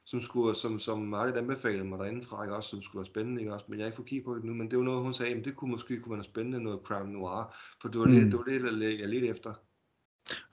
[0.04, 3.54] som, skulle, som, som Marlit anbefalede mig derindefra, ikke også, som skulle være spændende, ikke
[3.54, 5.14] også, men jeg har ikke fået kigge på det nu, men det var noget, hun
[5.14, 8.06] sagde, men det kunne måske kunne være noget spændende, noget crime noir, for det var,
[8.06, 8.12] mm.
[8.12, 9.54] Det, det var det, jeg, jeg ledte efter.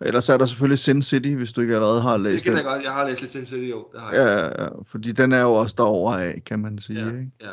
[0.01, 2.65] Ellers er der selvfølgelig Sin City, hvis du ikke allerede har Det læst kender den.
[2.67, 4.25] jeg godt, jeg har læst lidt Sin City, jo, det har jeg.
[4.25, 6.99] Ja, ja, ja, fordi den er jo også derovre af, kan man sige.
[6.99, 7.31] ja, Ikke?
[7.41, 7.49] ja.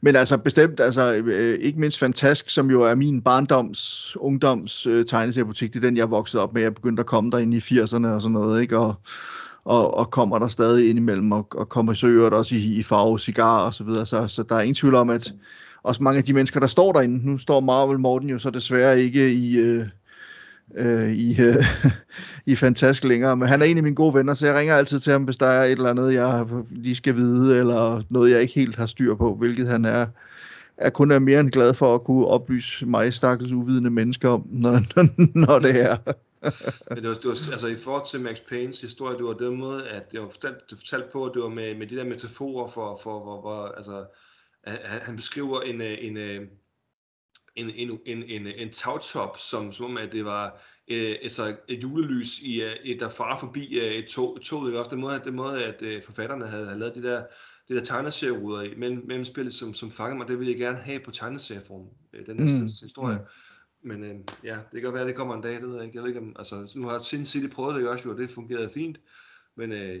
[0.00, 5.06] Men altså bestemt, altså øh, ikke mindst Fantask, som jo er min barndoms, ungdoms øh,
[5.06, 6.62] tegneseriebutik, det er den, jeg voksede op med.
[6.62, 8.78] Jeg begyndte at komme der ind i 80'erne og sådan noget, ikke?
[8.78, 8.94] Og,
[9.64, 12.82] og, og kommer der stadig ind imellem, og, og kommer så øvrigt også i, i
[12.82, 14.06] farve, cigar og så videre.
[14.06, 15.32] Så, så der er ingen tvivl om, at
[15.82, 19.00] også mange af de mennesker, der står derinde, nu står Marvel Morten jo så desværre
[19.00, 19.56] ikke i...
[19.58, 19.86] Øh,
[20.74, 21.64] øh, i, øh,
[22.52, 25.00] i Fantask længere, men han er en af mine gode venner, så jeg ringer altid
[25.00, 28.42] til ham, hvis der er et eller andet, jeg lige skal vide, eller noget, jeg
[28.42, 30.06] ikke helt har styr på, hvilket han er,
[30.76, 34.46] er kun er mere end glad for at kunne oplyse mig, stakkels uvidende mennesker om,
[34.50, 34.80] når,
[35.46, 35.96] når det er.
[36.90, 39.56] Men det var, det var, altså i forhold til Max Paynes historie, det var den
[39.56, 42.04] måde, at det var fortalt, det fortalt på, at det var med, med de der
[42.04, 44.04] metaforer for, for hvor, hvor altså,
[44.64, 46.46] han, han beskriver en, øh, en, øh,
[47.60, 51.82] en, en, en, en, en tagtop, som, som om, at det var øh, altså et
[51.82, 54.90] julelys, i, øh, et, der farer forbi øh, et tog, tog ikke også?
[54.90, 57.22] Den måde, den måde at øh, forfatterne havde, havde lavet de der,
[57.68, 60.78] de der tegneserieruder i mellem, mellem spillet, som, som fanger mig, det ville jeg gerne
[60.78, 62.60] have på tegneserieform, øh, den her Mm.
[62.60, 62.66] mm.
[62.82, 63.18] historie.
[63.84, 65.84] Men øh, ja, det kan godt være, at det kommer en dag, det ved jeg
[65.84, 65.96] ikke.
[65.96, 68.30] Jeg ved ikke om, altså, nu har Sin City prøvet det også, jo, og det
[68.30, 68.98] fungerede fint.
[69.56, 70.00] Men øh,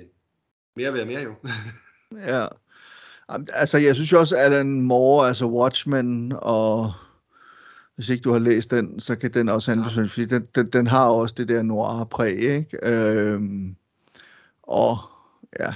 [0.76, 1.34] mere vil jeg mere jo.
[2.32, 2.46] Ja.
[3.52, 6.92] Altså, jeg synes jo også, at Alan Moore, altså Watchmen, og
[8.00, 10.86] hvis ikke du har læst den, så kan den også anbefales, fordi den, den, den
[10.86, 12.78] har også det der noir-præg, ikke?
[12.82, 13.76] Øhm,
[14.62, 14.98] og
[15.60, 15.72] ja.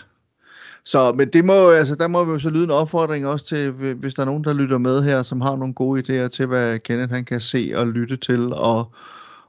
[0.85, 3.71] Så, men det må, altså, der må vi jo så lyde en opfordring også til,
[3.73, 6.79] hvis der er nogen, der lytter med her, som har nogle gode idéer til, hvad
[6.79, 8.93] Kenneth han kan se og lytte til og,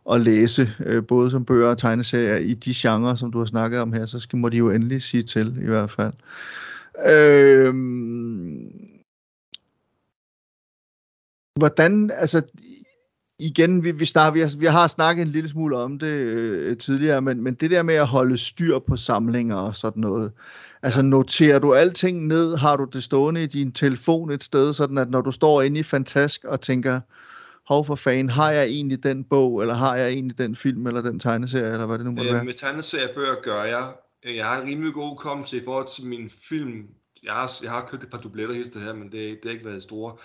[0.06, 3.80] og læse, øh, både som bøger og tegneserier i de genrer, som du har snakket
[3.80, 6.14] om her, så skal, må de jo endelig sige til, i hvert fald.
[7.08, 8.85] Øhm,
[11.56, 12.42] hvordan, altså,
[13.40, 16.78] igen, vi, vi, snart, vi, har, vi har snakket en lille smule om det øh,
[16.78, 20.32] tidligere, men, men det der med at holde styr på samlinger og sådan noget,
[20.82, 24.98] altså noterer du alting ned, har du det stående i din telefon et sted, sådan
[24.98, 27.00] at når du står inde i Fantask og tænker,
[27.68, 31.02] hov for fanden, har jeg egentlig den bog, eller har jeg egentlig den film, eller
[31.02, 32.46] den tegneserie, eller hvad det nu måtte Øh, være?
[32.46, 33.84] med tegneseriebøger gør jeg.
[34.36, 36.88] Jeg har en rimelig god hukommelse i forhold til min film.
[37.24, 39.66] Jeg har, jeg har købt et par dubletter hister her, men det, det har ikke
[39.66, 40.16] været store.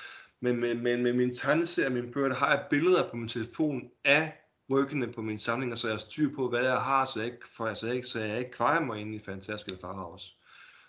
[0.42, 3.28] Men med, med, med min tegneserie og mine bøger, der har jeg billeder på min
[3.28, 4.32] telefon af
[4.70, 7.46] ryggene på mine samlinger, så jeg har styr på, hvad jeg har, så jeg ikke,
[7.56, 10.32] for, så jeg ikke, så jeg ikke kvejer mig ind i Fantastisk eller Farhouse.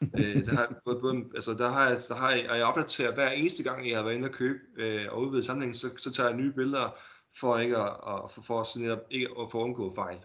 [0.02, 3.14] øh, der har, både, både, altså, der har jeg, der har jeg, og jeg opdaterer
[3.14, 6.12] hver eneste gang, jeg har været inde og købe øh, og udvide samlingen, så, så
[6.12, 7.00] tager jeg nye billeder,
[7.40, 10.18] for ikke at, at, for, for, sådan at, ikke at få undgå fejl.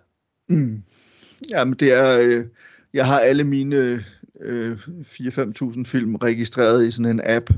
[0.48, 0.82] Mm.
[1.50, 2.46] Jamen det er, øh,
[2.92, 4.04] jeg har alle mine
[4.40, 7.50] øh, 4-5.000 film registreret i sådan en app,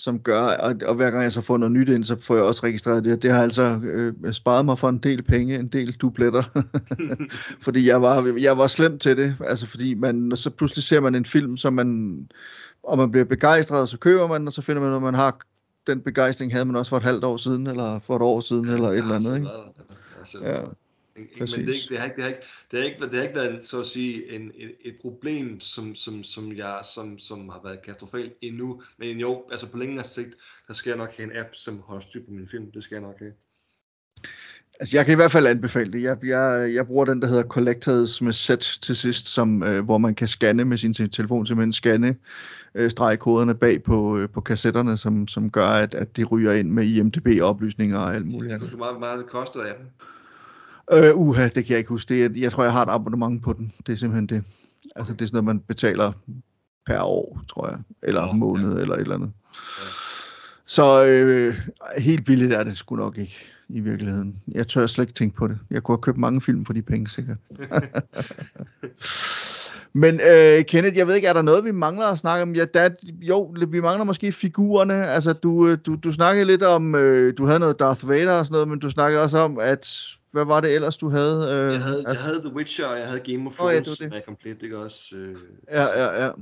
[0.00, 2.44] som gør, og, og hver gang jeg så får noget nyt ind, så får jeg
[2.44, 3.22] også registreret det.
[3.22, 6.42] Det har altså øh, sparet mig for en del penge, en del dubletter,
[7.64, 11.14] fordi jeg var, jeg var slem til det, altså fordi man, så pludselig ser man
[11.14, 12.18] en film, som man,
[12.82, 15.40] og man bliver begejstret, og så køber man, og så finder man, at man har
[15.86, 18.68] den begejstring havde man også for et halvt år siden, eller for et år siden,
[18.68, 19.48] eller et eller andet, ikke?
[20.42, 20.60] Ja,
[21.38, 22.40] men det, ikke, det, har ikke, det, har ikke,
[22.70, 25.94] det, har ikke, det har ikke været så at sige en, et, et problem, som,
[25.94, 28.82] som, som, jeg, som, som har været katastrofalt endnu.
[28.98, 30.36] Men jo, altså på længere sigt,
[30.68, 32.72] der skal jeg nok have en app, som holder styr på min film.
[32.72, 33.32] Det skal jeg nok have.
[34.80, 36.02] Altså, jeg kan i hvert fald anbefale det.
[36.02, 39.98] Jeg, jeg, jeg bruger den, der hedder Collectors med set til sidst, som, øh, hvor
[39.98, 42.16] man kan scanne med sin telefon, simpelthen scanne
[42.74, 46.70] øh, stregkoderne bag på, øh, på kassetterne, som, som gør, at, at de ryger ind
[46.70, 48.52] med IMDB-oplysninger og alt muligt.
[48.52, 49.86] Jeg meget, meget det koster af den.
[50.92, 52.14] Øh, uha, det kan jeg ikke huske.
[52.14, 53.72] Det er, jeg tror, jeg har et abonnement på den.
[53.86, 54.44] Det er simpelthen det.
[54.96, 56.12] Altså, det er sådan noget, man betaler
[56.86, 57.78] per år, tror jeg.
[58.02, 58.80] Eller oh, måned, ja.
[58.80, 59.32] eller et eller andet.
[59.52, 59.84] Ja.
[60.66, 61.60] Så øh,
[61.98, 63.36] helt billigt er det sgu nok ikke
[63.68, 64.42] i virkeligheden.
[64.48, 65.58] Jeg tør slet ikke tænke på det.
[65.70, 67.36] Jeg kunne have købt mange film for de penge, sikkert.
[69.92, 72.54] Men øh, Kenneth, jeg ved ikke, er der noget, vi mangler at snakke om?
[72.54, 72.88] Ja, der,
[73.20, 75.06] jo, vi mangler måske figurerne.
[75.06, 78.46] Altså, du, øh, du, du snakkede lidt om, øh, du havde noget Darth Vader og
[78.46, 79.88] sådan noget, men du snakkede også om, at,
[80.30, 81.54] hvad var det ellers, du havde?
[81.54, 82.10] Øh, jeg, havde altså...
[82.12, 84.12] jeg havde The Witcher, og jeg havde Game of Thrones, oh, ja, det.
[84.12, 85.16] med komplet, ikke også?
[85.16, 85.36] Øh,
[85.68, 86.32] ja, ja, ja.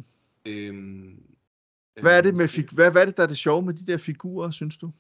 [0.47, 1.23] Øhm,
[2.01, 3.87] hvad er det med fig- hvad, hvad er det, der er det sjove med de
[3.87, 4.93] der figurer, synes du?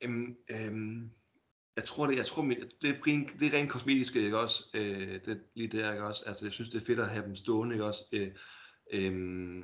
[0.00, 1.10] Øhm, øhm,
[1.76, 4.64] jeg tror det, jeg tror, det, er rent, det er rent kosmetisk, ikke også?
[4.74, 6.22] Øh, det, lige der, ikke også?
[6.26, 8.02] Altså, jeg synes, det er fedt at have dem stående, ikke også?
[8.12, 8.30] Øh,
[8.92, 9.62] øh,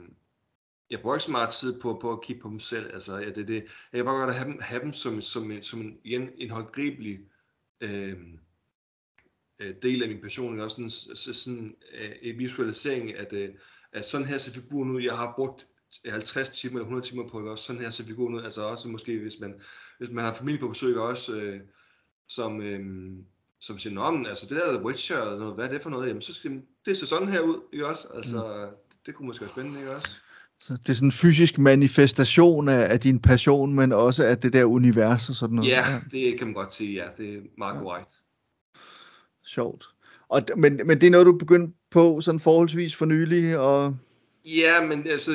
[0.90, 3.30] jeg bruger ikke så meget tid på, på at kigge på dem selv, altså, ja,
[3.30, 6.30] det, det, jeg kan bare godt have dem, have dem som, som, som en, igen,
[6.38, 7.20] en håndgribelig
[7.80, 8.18] øh,
[9.58, 10.74] øh, del af min passion, ikke også?
[10.74, 13.48] Sådan, så, sådan øh, en visualisering, at, øh,
[13.92, 15.66] at sådan her ser figuren ud, jeg har brugt
[16.06, 17.64] 50 timer eller 100 timer på, ikke også?
[17.64, 19.60] Sådan her ser figuren ud, altså også måske, hvis man,
[19.98, 21.60] hvis man har familie på besøg, også, øh,
[22.28, 23.24] som, øhm,
[23.60, 25.90] som siger, Nå, men, altså det der The Witcher, eller noget, hvad er det for
[25.90, 26.08] noget?
[26.08, 28.08] Jamen, så skal det ser sådan her ud, ikke også?
[28.08, 28.76] Altså, mm.
[28.88, 30.20] det, det kunne måske være spændende, ikke også?
[30.62, 34.52] Så det er sådan en fysisk manifestation af, af din passion, men også af det
[34.52, 35.70] der univers og sådan noget.
[35.70, 37.04] Ja, det kan man godt sige, ja.
[37.16, 37.82] Det er Mark ja.
[37.82, 38.10] White.
[39.44, 39.84] Sjovt.
[40.28, 43.96] Og, men, men det er noget, du begyndte på sådan forholdsvis for nylig, og...
[44.44, 45.30] Ja, men altså,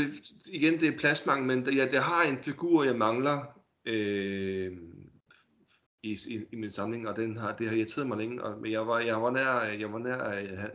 [0.47, 3.37] igen, det er pladsmangel, men jeg, jeg har en figur, jeg mangler,
[3.85, 4.71] øh,
[6.03, 8.71] i, i, i min samling, og den har, det har irriteret mig længe, og, men
[8.71, 10.23] jeg var, jeg var nær, jeg var nær,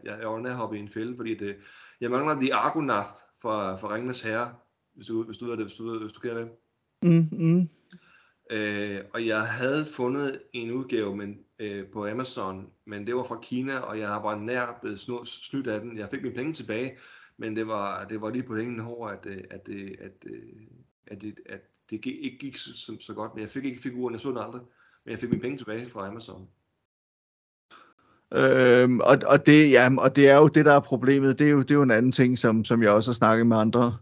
[0.05, 1.57] jeg, jeg var nær at hoppe i en fælde, fordi det,
[2.01, 3.09] jeg mangler The Argonath
[3.43, 4.55] fra, fra Ringenes Herre,
[4.95, 6.51] hvis du, hvis du ved det, hvis du, hvis du kender det.
[7.03, 7.69] Mm, mm.
[8.51, 13.41] Øh, og jeg havde fundet en udgave men, øh, på Amazon, men det var fra
[13.43, 15.99] Kina, og jeg har bare nær blevet snydt af den.
[15.99, 16.99] Jeg fik mine penge tilbage,
[17.37, 19.69] men det var, det var lige på hængende hår, at, at, at,
[19.99, 20.27] at,
[21.07, 21.61] at, at, at
[21.91, 24.63] det ikke gik så, så godt, men jeg fik ikke figuren, jeg så den aldrig
[25.05, 26.49] men jeg fik mine penge tilbage fra Amazon.
[28.35, 31.39] Øhm, og, og, det, ja, og det er jo det, der er problemet.
[31.39, 33.47] Det er jo, det er jo en anden ting, som, som jeg også har snakket
[33.47, 33.97] med andre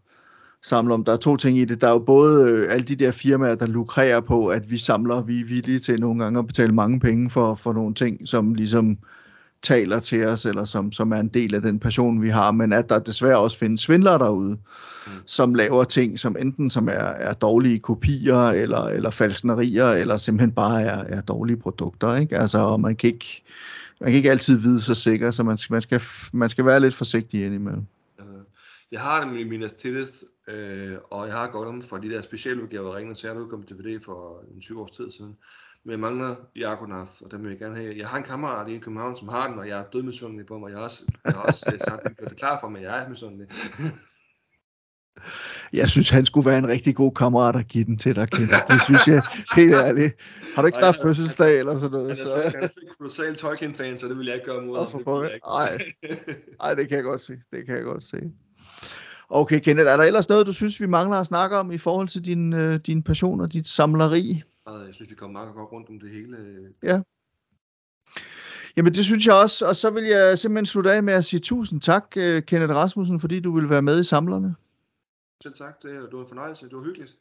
[0.62, 1.04] samler om.
[1.04, 1.80] Der er to ting i det.
[1.80, 5.22] Der er jo både øh, alle de der firmaer, der lukrerer på, at vi samler,
[5.22, 8.54] vi er villige til nogle gange at betale mange penge for, for nogle ting, som
[8.54, 8.98] ligesom
[9.62, 12.72] taler til os, eller som, som er en del af den passion, vi har, men
[12.72, 15.12] at der desværre også findes svindlere derude, mm.
[15.26, 20.52] som laver ting, som enten som er, er dårlige kopier, eller, eller falsknerier, eller simpelthen
[20.52, 22.16] bare er, er dårlige produkter.
[22.16, 22.38] Ikke?
[22.38, 23.44] Altså, og man kan ikke,
[24.00, 26.00] man kan ikke altid vide sig sikker, så man skal, man skal,
[26.32, 27.86] man skal være lidt forsigtig indimellem.
[28.20, 28.26] Øh,
[28.92, 30.12] jeg har det med Minas Tirith,
[30.48, 34.04] øh, og jeg har godt om fra de der specialudgaver, Ringen til, at udkom DVD
[34.04, 35.36] for en 20 års tid siden
[35.88, 37.98] men jeg mangler Diakonath, og dem vil jeg gerne have.
[37.98, 40.70] Jeg har en kammerat i København, som har den, og jeg er dødmisundelig på mig.
[40.70, 43.04] Jeg har også, jeg har også øh, sagt, at det er klar for mig, jeg
[43.04, 43.46] er misundelig.
[45.72, 48.50] Jeg synes, han skulle være en rigtig god kammerat at give den til dig, Kent.
[48.68, 49.22] Det synes jeg
[49.56, 50.14] helt ærligt.
[50.54, 52.10] Har du ikke snart fødselsdag eller sådan noget?
[52.10, 52.58] Er så, så...
[52.60, 55.02] ganske kolossal Tolkien-fan, så det vil jeg ikke gøre mod ham.
[55.46, 55.78] Nej,
[56.68, 57.32] Ej, det kan jeg godt se.
[57.52, 58.16] Det kan jeg godt se.
[59.30, 62.08] Okay, Kenneth, er der ellers noget, du synes, vi mangler at snakke om i forhold
[62.08, 64.42] til din, øh, din passion og dit samleri?
[64.66, 66.36] Jeg synes, vi kommer meget godt rundt om det hele.
[66.82, 67.00] Ja.
[68.76, 71.40] Jamen det synes jeg også, og så vil jeg simpelthen slutte af med at sige
[71.40, 74.54] tusind tak, øh, Kenneth Rasmussen, fordi du ville være med i Samlerne.
[75.42, 77.16] Selv tak, det, var en fornøjelse, det var hyggeligt.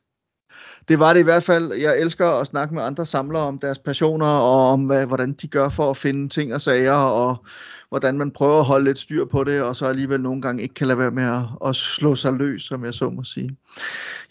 [0.88, 1.74] Det var det i hvert fald.
[1.74, 5.48] Jeg elsker at snakke med andre samlere om deres passioner, og om hvad, hvordan de
[5.48, 7.46] gør for at finde ting og sager, og
[7.90, 10.76] hvordan man prøver at holde lidt styr på det, og så alligevel nogle gange ikke
[10.76, 13.58] kan lade være med at, at slå sig løs, som jeg så må sige.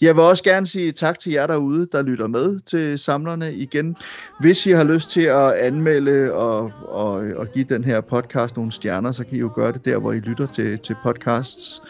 [0.01, 3.97] Jeg vil også gerne sige tak til jer derude, der lytter med til samlerne igen.
[4.41, 8.73] Hvis I har lyst til at anmelde og, og, og give den her podcast nogle
[8.73, 11.83] stjerner, så kan I jo gøre det der, hvor I lytter til, til podcasts.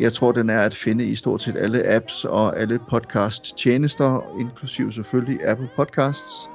[0.00, 4.92] Jeg tror, den er at finde i stort set alle apps og alle podcast-tjenester, inklusive
[4.92, 6.48] selvfølgelig Apple Podcasts.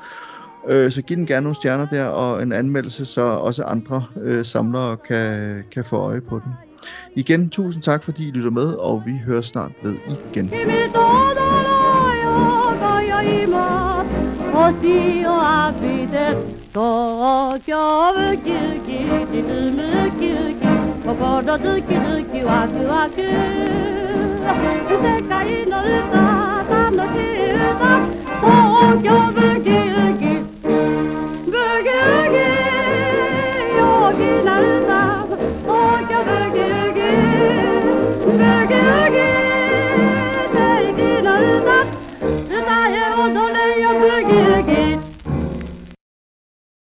[0.70, 4.04] Øh, så giv den gerne nogle stjerner der og en anmeldelse, så også andre
[4.44, 6.52] samlere kan, kan få øje på den.
[7.16, 9.96] Igen, tusind tak, fordi I lytter med, og vi hører snart ved
[10.32, 10.52] igen.
[16.76, 17.60] Og.
[21.04, 23.20] 心ズキズキワクワク。
[24.88, 24.96] 世
[25.28, 28.08] 界の歌楽しい歌。
[28.40, 30.24] 東京ブギウギ。
[30.64, 32.38] ブギウギ
[33.78, 33.84] 陽
[34.14, 35.28] 気な歌。
[35.28, 35.76] 東
[36.08, 36.83] 京ブギウギ。